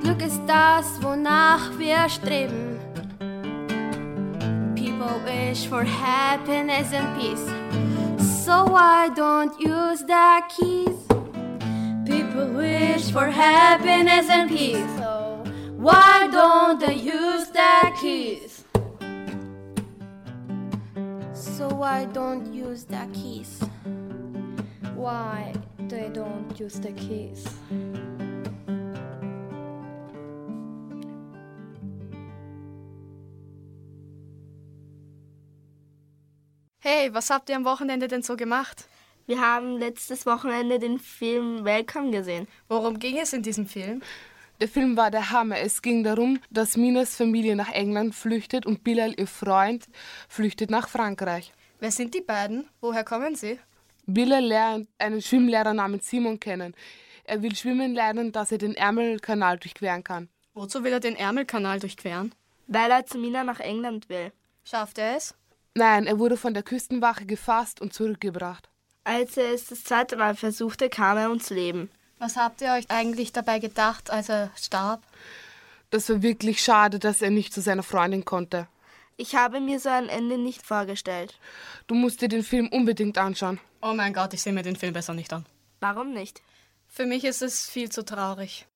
Glück 0.02 0.22
ist 0.22 0.42
das, 0.46 1.02
wonach 1.02 1.78
wir 1.78 2.08
streben. 2.08 2.78
People 4.74 5.20
wish 5.24 5.66
for 5.66 5.84
happiness 5.84 6.92
and 6.92 7.18
peace, 7.18 7.48
so 8.46 8.62
why 8.62 9.08
don't 9.08 9.60
use 9.60 10.02
the 10.02 10.40
keys? 10.48 10.98
People 12.06 12.46
wish 12.52 13.10
for 13.10 13.26
happiness 13.26 14.30
and 14.30 14.48
peace, 14.48 14.86
so 14.98 15.42
why 15.76 16.28
don't 16.30 16.78
they 16.78 16.94
use 16.94 17.48
the 17.48 17.92
keys? 18.00 18.62
So 21.34 21.68
why 21.70 22.04
don't 22.04 22.54
use 22.54 22.84
the 22.84 23.08
keys? 23.12 23.64
Why 24.94 25.52
they 25.88 26.08
don't 26.08 26.54
use 26.60 26.78
the 26.78 26.92
keys? 26.92 27.48
Hey, 36.88 37.12
was 37.12 37.30
habt 37.30 37.48
ihr 37.50 37.56
am 37.56 37.64
Wochenende 37.64 38.06
denn 38.06 38.22
so 38.22 38.36
gemacht? 38.36 38.84
Wir 39.26 39.40
haben 39.40 39.76
letztes 39.76 40.24
Wochenende 40.24 40.78
den 40.78 41.00
Film 41.00 41.64
Welcome 41.64 42.12
gesehen. 42.12 42.46
Worum 42.68 43.00
ging 43.00 43.18
es 43.18 43.32
in 43.32 43.42
diesem 43.42 43.66
Film? 43.66 44.02
Der 44.60 44.68
Film 44.68 44.96
war 44.96 45.10
der 45.10 45.32
Hammer. 45.32 45.58
Es 45.58 45.82
ging 45.82 46.04
darum, 46.04 46.38
dass 46.48 46.76
Minas 46.76 47.16
Familie 47.16 47.56
nach 47.56 47.72
England 47.72 48.14
flüchtet 48.14 48.66
und 48.66 48.84
Bilal, 48.84 49.14
ihr 49.18 49.26
Freund, 49.26 49.86
flüchtet 50.28 50.70
nach 50.70 50.88
Frankreich. 50.88 51.52
Wer 51.80 51.90
sind 51.90 52.14
die 52.14 52.20
beiden? 52.20 52.68
Woher 52.80 53.02
kommen 53.02 53.34
sie? 53.34 53.58
Bilal 54.06 54.44
lernt 54.44 54.88
einen 54.98 55.20
Schwimmlehrer 55.20 55.74
namens 55.74 56.08
Simon 56.08 56.38
kennen. 56.38 56.72
Er 57.24 57.42
will 57.42 57.56
schwimmen 57.56 57.96
lernen, 57.96 58.30
dass 58.30 58.52
er 58.52 58.58
den 58.58 58.76
Ärmelkanal 58.76 59.58
durchqueren 59.58 60.04
kann. 60.04 60.28
Wozu 60.54 60.84
will 60.84 60.92
er 60.92 61.00
den 61.00 61.16
Ärmelkanal 61.16 61.80
durchqueren? 61.80 62.32
Weil 62.68 62.92
er 62.92 63.04
zu 63.04 63.18
Mina 63.18 63.42
nach 63.42 63.58
England 63.58 64.08
will. 64.08 64.30
Schafft 64.62 64.98
er 64.98 65.16
es? 65.16 65.34
Nein, 65.76 66.06
er 66.06 66.18
wurde 66.18 66.38
von 66.38 66.54
der 66.54 66.62
Küstenwache 66.62 67.26
gefasst 67.26 67.82
und 67.82 67.92
zurückgebracht. 67.92 68.70
Als 69.04 69.36
er 69.36 69.52
es 69.52 69.66
das 69.66 69.84
zweite 69.84 70.16
Mal 70.16 70.34
versuchte, 70.34 70.88
kam 70.88 71.18
er 71.18 71.28
ums 71.28 71.50
Leben. 71.50 71.90
Was 72.18 72.36
habt 72.36 72.62
ihr 72.62 72.72
euch 72.72 72.90
eigentlich 72.90 73.30
dabei 73.30 73.58
gedacht, 73.58 74.10
als 74.10 74.30
er 74.30 74.50
starb? 74.56 75.02
Das 75.90 76.08
war 76.08 76.22
wirklich 76.22 76.62
schade, 76.62 76.98
dass 76.98 77.20
er 77.20 77.28
nicht 77.28 77.52
zu 77.52 77.60
seiner 77.60 77.82
Freundin 77.82 78.24
konnte. 78.24 78.68
Ich 79.18 79.34
habe 79.34 79.60
mir 79.60 79.78
so 79.78 79.90
ein 79.90 80.08
Ende 80.08 80.38
nicht 80.38 80.62
vorgestellt. 80.62 81.38
Du 81.88 81.94
musst 81.94 82.22
dir 82.22 82.28
den 82.28 82.42
Film 82.42 82.68
unbedingt 82.68 83.18
anschauen. 83.18 83.60
Oh 83.82 83.92
mein 83.92 84.14
Gott, 84.14 84.32
ich 84.32 84.40
sehe 84.40 84.54
mir 84.54 84.62
den 84.62 84.76
Film 84.76 84.94
besser 84.94 85.12
nicht 85.12 85.30
an. 85.34 85.44
Warum 85.80 86.14
nicht? 86.14 86.40
Für 86.88 87.04
mich 87.04 87.22
ist 87.22 87.42
es 87.42 87.68
viel 87.68 87.90
zu 87.90 88.02
traurig. 88.02 88.66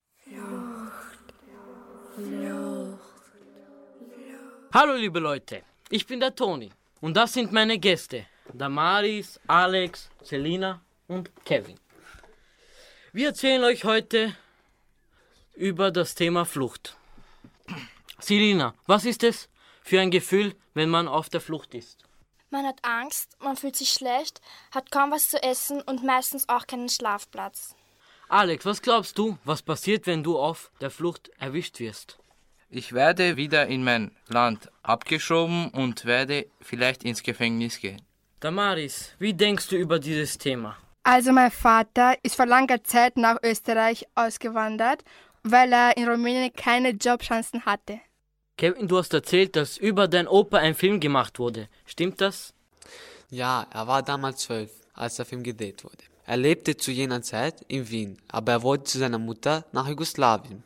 Hallo 4.74 4.94
liebe 4.96 5.18
Leute, 5.18 5.62
ich 5.88 6.06
bin 6.06 6.20
der 6.20 6.34
Toni 6.34 6.70
und 7.00 7.14
das 7.14 7.32
sind 7.32 7.52
meine 7.52 7.78
Gäste, 7.78 8.26
Damaris, 8.52 9.40
Alex, 9.46 10.10
Selina 10.22 10.80
und 11.08 11.30
Kevin. 11.44 11.78
Wir 13.12 13.28
erzählen 13.28 13.64
euch 13.64 13.84
heute 13.84 14.36
über 15.54 15.90
das 15.90 16.14
Thema 16.14 16.44
Flucht. 16.44 16.96
Selina, 18.20 18.74
was 18.86 19.04
ist 19.04 19.24
es 19.24 19.48
für 19.82 20.00
ein 20.00 20.10
Gefühl, 20.10 20.54
wenn 20.74 20.90
man 20.90 21.08
auf 21.08 21.28
der 21.28 21.40
Flucht 21.40 21.74
ist? 21.74 22.04
Man 22.50 22.66
hat 22.66 22.84
Angst, 22.84 23.36
man 23.40 23.56
fühlt 23.56 23.76
sich 23.76 23.90
schlecht, 23.90 24.40
hat 24.72 24.90
kaum 24.90 25.10
was 25.10 25.28
zu 25.28 25.42
essen 25.42 25.80
und 25.82 26.04
meistens 26.04 26.48
auch 26.48 26.66
keinen 26.66 26.88
Schlafplatz. 26.88 27.74
Alex, 28.28 28.64
was 28.64 28.82
glaubst 28.82 29.18
du, 29.18 29.38
was 29.44 29.62
passiert, 29.62 30.06
wenn 30.06 30.22
du 30.22 30.38
auf 30.38 30.70
der 30.80 30.90
Flucht 30.90 31.30
erwischt 31.38 31.80
wirst? 31.80 32.19
Ich 32.72 32.92
werde 32.92 33.36
wieder 33.36 33.66
in 33.66 33.82
mein 33.82 34.12
Land 34.28 34.70
abgeschoben 34.84 35.70
und 35.70 36.04
werde 36.04 36.46
vielleicht 36.60 37.02
ins 37.02 37.24
Gefängnis 37.24 37.80
gehen. 37.80 38.00
Damaris, 38.38 39.10
wie 39.18 39.34
denkst 39.34 39.66
du 39.70 39.76
über 39.76 39.98
dieses 39.98 40.38
Thema? 40.38 40.76
Also 41.02 41.32
mein 41.32 41.50
Vater 41.50 42.14
ist 42.22 42.36
vor 42.36 42.46
langer 42.46 42.84
Zeit 42.84 43.16
nach 43.16 43.38
Österreich 43.42 44.06
ausgewandert, 44.14 45.02
weil 45.42 45.72
er 45.72 45.96
in 45.96 46.08
Rumänien 46.08 46.52
keine 46.52 46.90
Jobchancen 46.90 47.66
hatte. 47.66 48.00
Kevin, 48.56 48.86
du 48.86 48.98
hast 48.98 49.12
erzählt, 49.14 49.56
dass 49.56 49.76
über 49.76 50.06
dein 50.06 50.28
Opa 50.28 50.58
ein 50.58 50.76
Film 50.76 51.00
gemacht 51.00 51.40
wurde. 51.40 51.68
Stimmt 51.86 52.20
das? 52.20 52.54
Ja, 53.30 53.66
er 53.72 53.88
war 53.88 54.02
damals 54.04 54.42
zwölf, 54.42 54.70
als 54.94 55.16
der 55.16 55.24
Film 55.24 55.42
gedreht 55.42 55.82
wurde. 55.82 56.04
Er 56.24 56.36
lebte 56.36 56.76
zu 56.76 56.92
jener 56.92 57.22
Zeit 57.22 57.62
in 57.66 57.90
Wien, 57.90 58.18
aber 58.28 58.52
er 58.52 58.62
wollte 58.62 58.84
zu 58.84 58.98
seiner 58.98 59.18
Mutter 59.18 59.64
nach 59.72 59.88
Jugoslawien. 59.88 60.62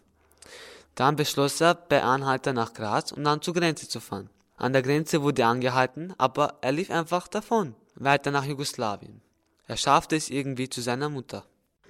Dann 0.94 1.16
beschloss 1.16 1.60
er, 1.60 1.74
per 1.74 2.04
Anhalter 2.04 2.52
nach 2.52 2.72
Graz 2.72 3.10
und 3.10 3.24
dann 3.24 3.42
zur 3.42 3.54
Grenze 3.54 3.88
zu 3.88 4.00
fahren. 4.00 4.30
An 4.56 4.72
der 4.72 4.82
Grenze 4.82 5.22
wurde 5.22 5.42
er 5.42 5.48
angehalten, 5.48 6.14
aber 6.18 6.54
er 6.60 6.72
lief 6.72 6.90
einfach 6.90 7.26
davon, 7.26 7.74
weiter 7.96 8.30
nach 8.30 8.44
Jugoslawien. 8.44 9.20
Er 9.66 9.76
schaffte 9.76 10.14
es 10.14 10.30
irgendwie 10.30 10.68
zu 10.68 10.80
seiner 10.80 11.08
Mutter. 11.08 11.44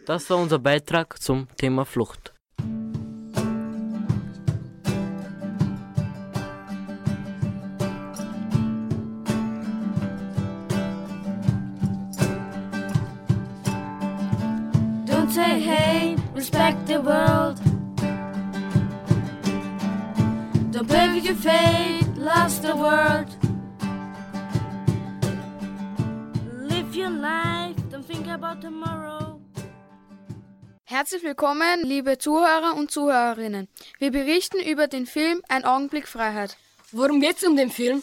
Das 0.07 0.29
war 0.31 0.39
unser 0.39 0.59
Beitrag 0.59 1.21
zum 1.21 1.49
Thema 1.57 1.85
Flucht. 1.85 2.33
Don't 15.07 15.31
say 15.31 15.61
hey, 15.61 16.17
respect 16.35 16.87
the 16.87 16.99
world. 16.99 17.64
With 20.95 21.25
your 21.25 21.35
fate, 21.35 22.07
lost 22.17 22.63
the 22.63 22.77
world. 22.77 23.27
Live 26.61 26.95
your 26.95 27.11
life, 27.11 27.75
don't 27.91 28.07
think 28.07 28.29
about 28.29 28.61
tomorrow. 28.61 29.41
Herzlich 30.85 31.25
willkommen, 31.25 31.83
liebe 31.83 32.19
Zuhörer 32.19 32.77
und 32.77 32.93
Zuhörerinnen. 32.93 33.67
Wir 33.99 34.13
berichten 34.13 34.61
über 34.61 34.87
den 34.87 35.07
Film 35.07 35.43
Ein 35.49 35.65
Augenblick 35.65 36.07
Freiheit. 36.07 36.57
Worum 36.93 37.21
geht's 37.21 37.43
um 37.43 37.57
den 37.57 37.71
Film? 37.71 38.01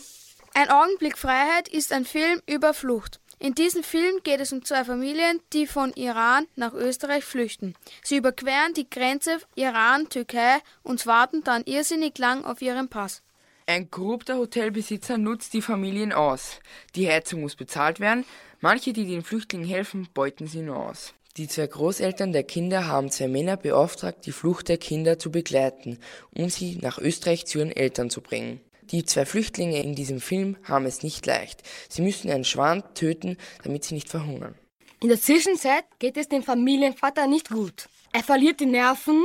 Ein 0.54 0.70
Augenblick 0.70 1.18
Freiheit 1.18 1.70
ist 1.70 1.94
ein 1.94 2.04
Film 2.04 2.42
über 2.46 2.74
Flucht. 2.74 3.21
In 3.42 3.56
diesem 3.56 3.82
Film 3.82 4.22
geht 4.22 4.40
es 4.40 4.54
um 4.54 4.64
zwei 4.64 4.86
Familien, 4.86 5.40
die 5.52 5.66
von 5.66 5.94
Iran 5.94 6.46
nach 6.56 6.76
Österreich 6.76 7.24
flüchten. 7.24 7.74
Sie 8.04 8.18
überqueren 8.18 8.76
die 8.76 8.88
Grenze 8.88 9.40
Iran-Türkei 9.56 10.60
und 10.84 11.08
warten 11.08 11.44
dann 11.44 11.64
irrsinnig 11.64 12.20
lang 12.20 12.46
auf 12.46 12.62
ihren 12.62 12.88
Pass. 12.88 13.24
Ein 13.66 13.90
korrupter 13.90 14.38
Hotelbesitzer 14.38 15.18
nutzt 15.18 15.56
die 15.56 15.64
Familien 15.64 16.14
aus. 16.14 16.60
Die 16.96 17.10
Heizung 17.10 17.42
muss 17.42 17.56
bezahlt 17.56 18.00
werden. 18.00 18.26
Manche, 18.60 18.94
die 18.94 19.08
den 19.08 19.24
Flüchtlingen 19.24 19.68
helfen, 19.68 20.08
beuten 20.14 20.46
sie 20.46 20.62
nur 20.62 20.78
aus. 20.78 21.16
Die 21.38 21.48
zwei 21.48 21.66
Großeltern 21.66 22.34
der 22.34 22.44
Kinder 22.44 22.86
haben 22.86 23.10
zwei 23.10 23.28
Männer 23.28 23.58
beauftragt, 23.58 24.28
die 24.28 24.34
Flucht 24.34 24.70
der 24.70 24.78
Kinder 24.78 25.18
zu 25.18 25.32
begleiten, 25.32 25.98
um 26.36 26.50
sie 26.50 26.76
nach 26.76 27.00
Österreich 27.00 27.48
zu 27.48 27.58
ihren 27.58 27.72
Eltern 27.72 28.12
zu 28.12 28.22
bringen. 28.22 28.62
Die 28.92 29.06
zwei 29.06 29.26
Flüchtlinge 29.26 29.82
in 29.82 29.96
diesem 29.96 30.20
Film 30.20 30.58
haben 30.64 30.86
es 30.86 31.02
nicht 31.02 31.26
leicht. 31.26 31.64
Sie 31.88 32.02
müssen 32.02 32.30
einen 32.30 32.44
Schwan 32.44 32.84
töten, 32.94 33.38
damit 33.64 33.86
sie 33.86 33.96
nicht 33.96 34.10
verhungern. 34.10 34.56
In 35.00 35.08
der 35.08 35.20
Zwischenzeit 35.20 35.86
geht 36.00 36.18
es 36.18 36.28
dem 36.28 36.44
Familienvater 36.44 37.26
nicht 37.26 37.50
gut. 37.50 37.88
Er 38.12 38.24
verliert 38.24 38.60
die 38.60 38.66
Nerven 38.66 39.24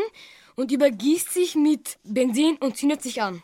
und 0.54 0.70
übergießt 0.70 1.32
sich 1.32 1.56
mit 1.56 1.98
Benzin 2.04 2.56
und 2.58 2.76
zündet 2.76 3.02
sich 3.02 3.20
an. 3.20 3.42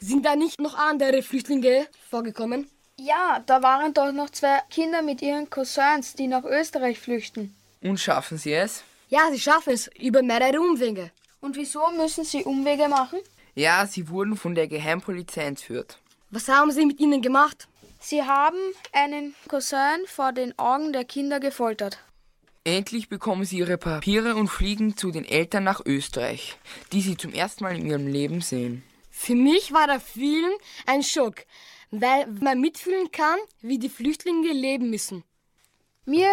Sind 0.00 0.24
da 0.24 0.34
nicht 0.34 0.60
noch 0.60 0.74
andere 0.74 1.22
Flüchtlinge 1.22 1.86
vorgekommen? 2.10 2.68
Ja, 2.98 3.42
da 3.46 3.62
waren 3.62 3.94
doch 3.94 4.10
noch 4.10 4.30
zwei 4.30 4.60
Kinder 4.70 5.02
mit 5.02 5.22
ihren 5.22 5.50
Cousins, 5.50 6.14
die 6.14 6.26
nach 6.26 6.44
Österreich 6.44 6.98
flüchten. 6.98 7.54
Und 7.82 8.00
schaffen 8.00 8.38
sie 8.38 8.54
es? 8.54 8.82
Ja, 9.08 9.30
sie 9.30 9.38
schaffen 9.38 9.74
es 9.74 9.88
über 9.98 10.22
mehrere 10.22 10.60
Umwege. 10.60 11.10
Und 11.40 11.56
wieso 11.56 11.90
müssen 11.90 12.24
sie 12.24 12.44
Umwege 12.44 12.88
machen? 12.88 13.18
Ja, 13.54 13.86
sie 13.86 14.08
wurden 14.08 14.36
von 14.36 14.54
der 14.54 14.68
Geheimpolizei 14.68 15.42
entführt. 15.42 15.98
Was 16.30 16.48
haben 16.48 16.70
sie 16.72 16.86
mit 16.86 17.00
ihnen 17.00 17.20
gemacht? 17.20 17.68
Sie 18.00 18.22
haben 18.22 18.56
einen 18.92 19.34
Cousin 19.48 20.06
vor 20.06 20.32
den 20.32 20.58
Augen 20.58 20.92
der 20.92 21.04
Kinder 21.04 21.38
gefoltert. 21.38 21.98
Endlich 22.64 23.08
bekommen 23.08 23.44
sie 23.44 23.58
ihre 23.58 23.76
Papiere 23.76 24.34
und 24.36 24.48
fliegen 24.48 24.96
zu 24.96 25.10
den 25.10 25.24
Eltern 25.24 25.64
nach 25.64 25.84
Österreich, 25.84 26.56
die 26.92 27.02
sie 27.02 27.16
zum 27.16 27.32
ersten 27.32 27.64
Mal 27.64 27.76
in 27.76 27.86
ihrem 27.86 28.06
Leben 28.06 28.40
sehen. 28.40 28.82
Für 29.10 29.34
mich 29.34 29.72
war 29.72 29.86
der 29.86 30.00
Film 30.00 30.50
ein 30.86 31.02
Schock, 31.02 31.44
weil 31.90 32.26
man 32.40 32.60
mitfühlen 32.60 33.10
kann, 33.12 33.38
wie 33.60 33.78
die 33.78 33.88
Flüchtlinge 33.88 34.52
leben 34.52 34.90
müssen. 34.90 35.24
Mir 36.06 36.32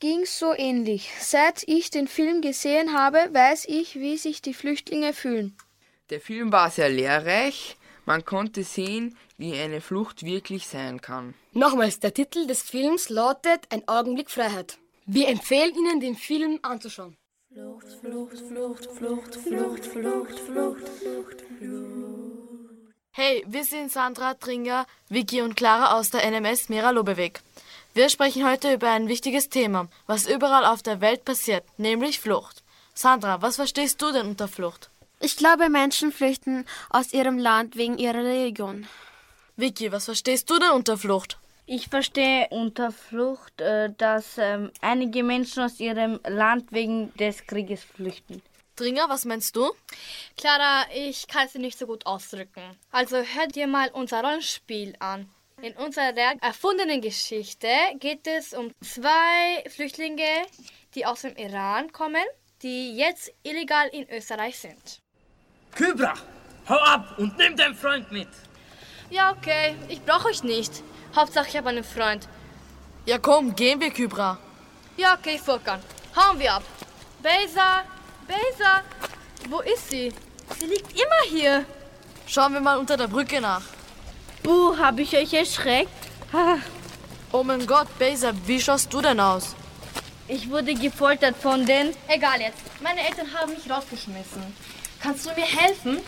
ging's 0.00 0.38
so 0.38 0.52
ähnlich. 0.54 1.10
Seit 1.20 1.62
ich 1.66 1.90
den 1.90 2.06
Film 2.06 2.42
gesehen 2.42 2.92
habe, 2.92 3.28
weiß 3.32 3.64
ich, 3.68 3.96
wie 3.96 4.18
sich 4.18 4.42
die 4.42 4.54
Flüchtlinge 4.54 5.12
fühlen. 5.12 5.56
Der 6.10 6.20
Film 6.20 6.52
war 6.52 6.70
sehr 6.70 6.88
lehrreich. 6.88 7.76
Man 8.06 8.24
konnte 8.24 8.64
sehen, 8.64 9.16
wie 9.36 9.58
eine 9.58 9.82
Flucht 9.82 10.22
wirklich 10.22 10.66
sein 10.66 11.02
kann. 11.02 11.34
Nochmals, 11.52 12.00
der 12.00 12.14
Titel 12.14 12.46
des 12.46 12.62
Films 12.62 13.10
lautet 13.10 13.66
Ein 13.70 13.86
Augenblick 13.86 14.30
Freiheit. 14.30 14.78
Wir 15.04 15.28
empfehlen 15.28 15.74
Ihnen, 15.74 16.00
den 16.00 16.16
Film 16.16 16.58
anzuschauen. 16.62 17.16
Flucht, 17.52 17.86
Flucht, 18.00 18.38
Flucht, 18.38 18.86
Flucht, 18.86 19.34
Flucht, 19.34 19.86
Flucht, 19.86 20.38
Flucht, 20.38 20.88
Flucht, 20.98 21.44
Hey, 23.10 23.44
wir 23.48 23.64
sind 23.64 23.90
Sandra 23.90 24.34
Tringer, 24.34 24.86
Vicky 25.08 25.42
und 25.42 25.56
Clara 25.56 25.98
aus 25.98 26.10
der 26.10 26.24
NMS 26.30 26.68
Mira 26.68 26.90
Lobeweg. 26.90 27.40
Wir 27.92 28.08
sprechen 28.08 28.48
heute 28.48 28.72
über 28.72 28.90
ein 28.90 29.08
wichtiges 29.08 29.48
Thema, 29.48 29.88
was 30.06 30.28
überall 30.28 30.64
auf 30.64 30.82
der 30.82 31.00
Welt 31.00 31.24
passiert, 31.24 31.64
nämlich 31.78 32.20
Flucht. 32.20 32.62
Sandra, 32.94 33.42
was 33.42 33.56
verstehst 33.56 34.00
du 34.00 34.12
denn 34.12 34.28
unter 34.28 34.46
Flucht? 34.46 34.90
Ich 35.20 35.36
glaube, 35.36 35.68
Menschen 35.68 36.12
flüchten 36.12 36.64
aus 36.90 37.12
ihrem 37.12 37.38
Land 37.38 37.76
wegen 37.76 37.98
ihrer 37.98 38.22
Religion. 38.22 38.86
Vicky, 39.56 39.90
was 39.90 40.04
verstehst 40.04 40.48
du 40.48 40.58
denn 40.60 40.70
unter 40.70 40.96
Flucht? 40.96 41.38
Ich 41.66 41.88
verstehe 41.88 42.46
unter 42.50 42.92
Flucht, 42.92 43.60
äh, 43.60 43.90
dass 43.98 44.38
ähm, 44.38 44.70
einige 44.80 45.24
Menschen 45.24 45.64
aus 45.64 45.80
ihrem 45.80 46.20
Land 46.26 46.70
wegen 46.70 47.12
des 47.16 47.46
Krieges 47.46 47.82
flüchten. 47.82 48.40
Dringer, 48.76 49.08
was 49.08 49.24
meinst 49.24 49.56
du? 49.56 49.72
Clara, 50.36 50.86
ich 50.94 51.26
kann 51.26 51.46
es 51.46 51.54
nicht 51.56 51.76
so 51.76 51.86
gut 51.86 52.06
ausdrücken. 52.06 52.78
Also 52.92 53.16
hört 53.16 53.56
dir 53.56 53.66
mal 53.66 53.90
unser 53.92 54.22
Rollenspiel 54.22 54.94
an. 55.00 55.28
In 55.60 55.74
unserer 55.74 56.16
erfundenen 56.40 57.00
Geschichte 57.00 57.68
geht 57.98 58.24
es 58.28 58.54
um 58.54 58.70
zwei 58.80 59.68
Flüchtlinge, 59.68 60.46
die 60.94 61.04
aus 61.04 61.22
dem 61.22 61.34
Iran 61.34 61.90
kommen, 61.90 62.24
die 62.62 62.96
jetzt 62.96 63.32
illegal 63.42 63.88
in 63.88 64.08
Österreich 64.08 64.56
sind. 64.60 65.00
Kybra, 65.78 66.14
hau 66.68 66.74
ab 66.74 67.14
und 67.18 67.38
nimm 67.38 67.56
deinen 67.56 67.76
Freund 67.76 68.10
mit. 68.10 68.26
Ja, 69.10 69.30
okay, 69.30 69.76
ich 69.88 70.04
brauche 70.04 70.26
euch 70.26 70.42
nicht. 70.42 70.82
Hauptsache, 71.14 71.46
ich 71.48 71.56
habe 71.56 71.68
einen 71.68 71.84
Freund. 71.84 72.26
Ja, 73.06 73.18
komm, 73.18 73.54
gehen 73.54 73.80
wir, 73.80 73.90
Kybra. 73.90 74.38
Ja, 74.96 75.14
okay, 75.14 75.38
Furkan. 75.38 75.78
Hauen 76.16 76.36
wir 76.40 76.52
ab. 76.54 76.64
Beza, 77.22 77.84
Beza, 78.26 78.82
wo 79.48 79.60
ist 79.60 79.88
sie? 79.88 80.12
Sie 80.58 80.66
liegt 80.66 80.90
immer 80.94 81.22
hier. 81.28 81.64
Schauen 82.26 82.54
wir 82.54 82.60
mal 82.60 82.76
unter 82.76 82.96
der 82.96 83.06
Brücke 83.06 83.40
nach. 83.40 83.62
Buh, 84.42 84.76
hab 84.76 84.98
ich 84.98 85.16
euch 85.16 85.32
erschreckt? 85.32 86.08
oh 87.30 87.44
mein 87.44 87.64
Gott, 87.68 87.86
Beza, 88.00 88.32
wie 88.46 88.60
schaust 88.60 88.92
du 88.92 89.00
denn 89.00 89.20
aus? 89.20 89.54
Ich 90.26 90.50
wurde 90.50 90.74
gefoltert 90.74 91.36
von 91.36 91.64
den... 91.64 91.94
Egal 92.08 92.40
jetzt. 92.40 92.62
Meine 92.82 93.06
Eltern 93.06 93.32
haben 93.32 93.52
mich 93.52 93.70
rausgeschmissen. 93.70 94.42
Kannst 95.00 95.26
du 95.26 95.30
mir 95.30 95.46
helfen? 95.46 95.98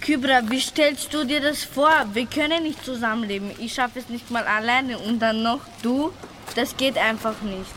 Kybra, 0.00 0.40
wie 0.50 0.60
stellst 0.60 1.12
du 1.14 1.24
dir 1.24 1.40
das 1.40 1.62
vor? 1.62 1.92
Wir 2.12 2.26
können 2.26 2.64
nicht 2.64 2.84
zusammenleben. 2.84 3.52
Ich 3.58 3.74
schaffe 3.74 4.00
es 4.00 4.08
nicht 4.08 4.30
mal 4.30 4.44
alleine 4.44 4.98
und 4.98 5.20
dann 5.20 5.42
noch 5.42 5.60
du? 5.82 6.12
Das 6.56 6.76
geht 6.76 6.98
einfach 6.98 7.40
nicht. 7.42 7.70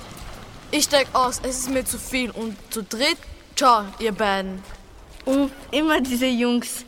Ich 0.72 0.86
steig 0.86 1.08
aus, 1.14 1.40
es 1.44 1.60
ist 1.60 1.70
mir 1.70 1.86
zu 1.86 2.00
viel 2.00 2.32
und 2.32 2.58
zu 2.72 2.82
dritt, 2.82 3.18
ciao, 3.56 3.84
ihr 4.00 4.12
beiden. 4.12 4.64
Und 5.26 5.52
immer 5.70 6.02
diese 6.02 6.26
Jungs. 6.26 6.86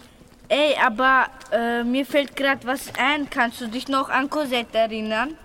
Ey, 0.47 0.75
aber 0.83 1.27
äh, 1.51 1.83
mir 1.83 2.05
fällt 2.05 2.35
gerade 2.35 2.65
was 2.65 2.91
ein. 2.97 3.29
Kannst 3.29 3.61
du 3.61 3.67
dich 3.67 3.87
noch 3.87 4.09
an 4.09 4.29
Cosette 4.29 4.77
erinnern? 4.77 5.37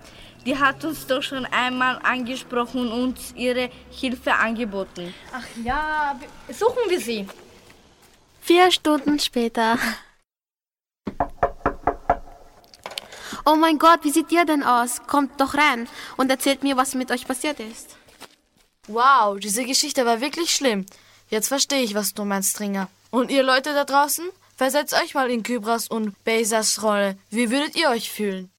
Die 0.45 0.57
hat 0.57 0.83
uns 0.83 1.05
doch 1.05 1.21
schon 1.21 1.45
einmal 1.45 1.99
angesprochen 2.01 2.91
und 2.91 2.91
uns 2.91 3.33
ihre 3.35 3.69
Hilfe 3.91 4.33
angeboten. 4.33 5.13
Ach 5.31 5.45
ja, 5.63 6.19
suchen 6.49 6.89
wir 6.89 6.99
sie. 6.99 7.27
Vier 8.51 8.69
Stunden 8.69 9.17
später. 9.17 9.79
Oh 13.45 13.55
mein 13.55 13.79
Gott, 13.79 14.03
wie 14.03 14.09
seht 14.11 14.29
ihr 14.33 14.43
denn 14.43 14.61
aus? 14.61 15.03
Kommt 15.07 15.39
doch 15.39 15.53
rein 15.53 15.87
und 16.17 16.29
erzählt 16.29 16.61
mir, 16.61 16.75
was 16.75 16.93
mit 16.93 17.11
euch 17.11 17.25
passiert 17.25 17.61
ist. 17.61 17.95
Wow, 18.89 19.39
diese 19.39 19.63
Geschichte 19.63 20.05
war 20.05 20.19
wirklich 20.19 20.53
schlimm. 20.53 20.85
Jetzt 21.29 21.47
verstehe 21.47 21.81
ich, 21.81 21.95
was 21.95 22.13
du 22.13 22.25
meinst, 22.25 22.49
Stringer. 22.49 22.89
Und 23.09 23.31
ihr 23.31 23.43
Leute 23.43 23.73
da 23.73 23.85
draußen? 23.85 24.25
Versetzt 24.57 25.01
euch 25.01 25.13
mal 25.13 25.31
in 25.31 25.43
Kybras 25.43 25.87
und 25.87 26.21
Bezas 26.25 26.83
Rolle. 26.83 27.17
Wie 27.29 27.51
würdet 27.51 27.77
ihr 27.77 27.87
euch 27.87 28.11
fühlen? 28.11 28.51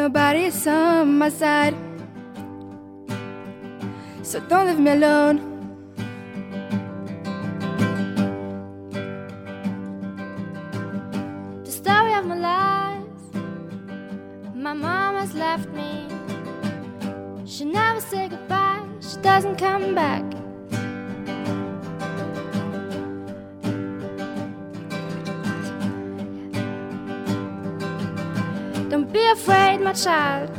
Nobody's 0.00 0.66
on 0.66 1.18
my 1.18 1.28
side. 1.28 1.74
So 4.22 4.40
don't 4.48 4.68
leave 4.68 4.78
me 4.78 4.92
alone. 4.92 5.36
The 11.64 11.70
story 11.70 12.14
of 12.14 12.24
my 12.24 12.38
life. 12.50 13.04
My 14.54 14.72
mom 14.72 15.16
has 15.16 15.34
left 15.34 15.68
me. 15.68 16.08
She 17.44 17.66
never 17.66 18.00
said 18.00 18.30
goodbye. 18.30 18.82
She 19.02 19.18
doesn't 19.20 19.56
come 19.56 19.94
back. 19.94 20.29
Afraid, 29.32 29.80
my 29.80 29.92
child. 29.92 30.50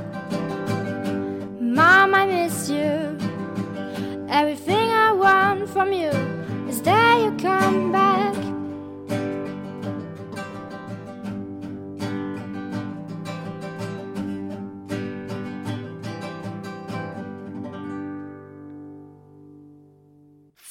Mom, 1.60 2.14
I 2.16 2.26
miss 2.26 2.70
you. 2.70 3.18
Everything 4.30 4.90
I 4.90 5.12
want 5.12 5.70
from 5.70 5.92
you 5.92 6.12
is 6.70 6.82
that 6.84 7.20
you 7.22 7.32
come 7.38 7.92
back. 7.92 8.36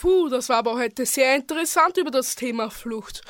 Puh, 0.00 0.30
das 0.30 0.48
war 0.48 0.56
aber 0.56 0.76
heute 0.76 1.04
sehr 1.04 1.36
interessant 1.36 1.98
über 1.98 2.10
das 2.10 2.34
Thema 2.34 2.70
Flucht. 2.70 3.20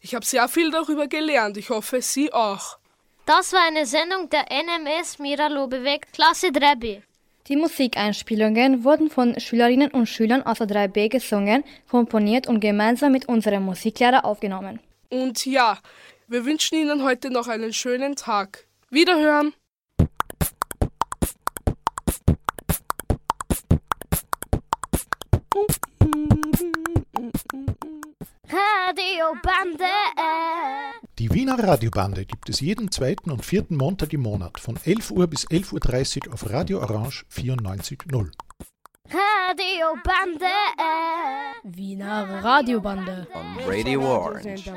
Ich 0.00 0.14
habe 0.14 0.26
sehr 0.26 0.48
viel 0.48 0.70
darüber 0.72 1.06
gelernt. 1.06 1.56
Ich 1.56 1.70
hoffe, 1.70 2.02
Sie 2.02 2.32
auch. 2.32 2.78
Das 3.26 3.52
war 3.52 3.66
eine 3.66 3.86
Sendung 3.86 4.30
der 4.30 4.44
NMS 4.52 5.18
Mira 5.18 5.48
Lobeweg, 5.48 6.12
Klasse 6.12 6.46
3b. 6.46 7.02
Die 7.48 7.56
Musikeinspielungen 7.56 8.84
wurden 8.84 9.10
von 9.10 9.40
Schülerinnen 9.40 9.90
und 9.90 10.06
Schülern 10.06 10.44
aus 10.44 10.58
der 10.58 10.68
3b 10.68 11.08
gesungen, 11.08 11.64
komponiert 11.90 12.46
und 12.46 12.60
gemeinsam 12.60 13.10
mit 13.10 13.28
unserem 13.28 13.64
Musiklehrer 13.64 14.24
aufgenommen. 14.24 14.78
Und 15.10 15.44
ja, 15.44 15.78
wir 16.28 16.44
wünschen 16.44 16.78
Ihnen 16.78 17.02
heute 17.02 17.30
noch 17.30 17.48
einen 17.48 17.72
schönen 17.72 18.14
Tag. 18.14 18.64
Wiederhören! 18.90 19.54
Radiobande. 28.48 29.84
Die 30.95 30.95
Wiener 31.46 31.62
Radiobande 31.62 32.24
gibt 32.24 32.48
es 32.48 32.58
jeden 32.58 32.90
zweiten 32.90 33.30
und 33.30 33.44
vierten 33.44 33.76
Montag 33.76 34.12
im 34.12 34.22
Monat 34.22 34.58
von 34.58 34.76
11 34.84 35.12
Uhr 35.12 35.28
bis 35.28 35.46
11.30 35.46 36.26
Uhr 36.26 36.34
auf 36.34 36.50
Radio 36.50 36.80
Orange 36.80 37.24
94.0. 37.32 38.32
Radiobande. 39.04 40.46
Wiener 41.62 42.42
Radiobande. 42.42 43.28
on 43.32 43.64
Radio 43.64 44.00
Orange. 44.00 44.72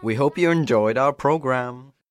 We 0.00 0.16
hope 0.16 0.40
you 0.40 0.50
enjoyed 0.50 0.96
our 0.96 1.12
program. 1.12 1.91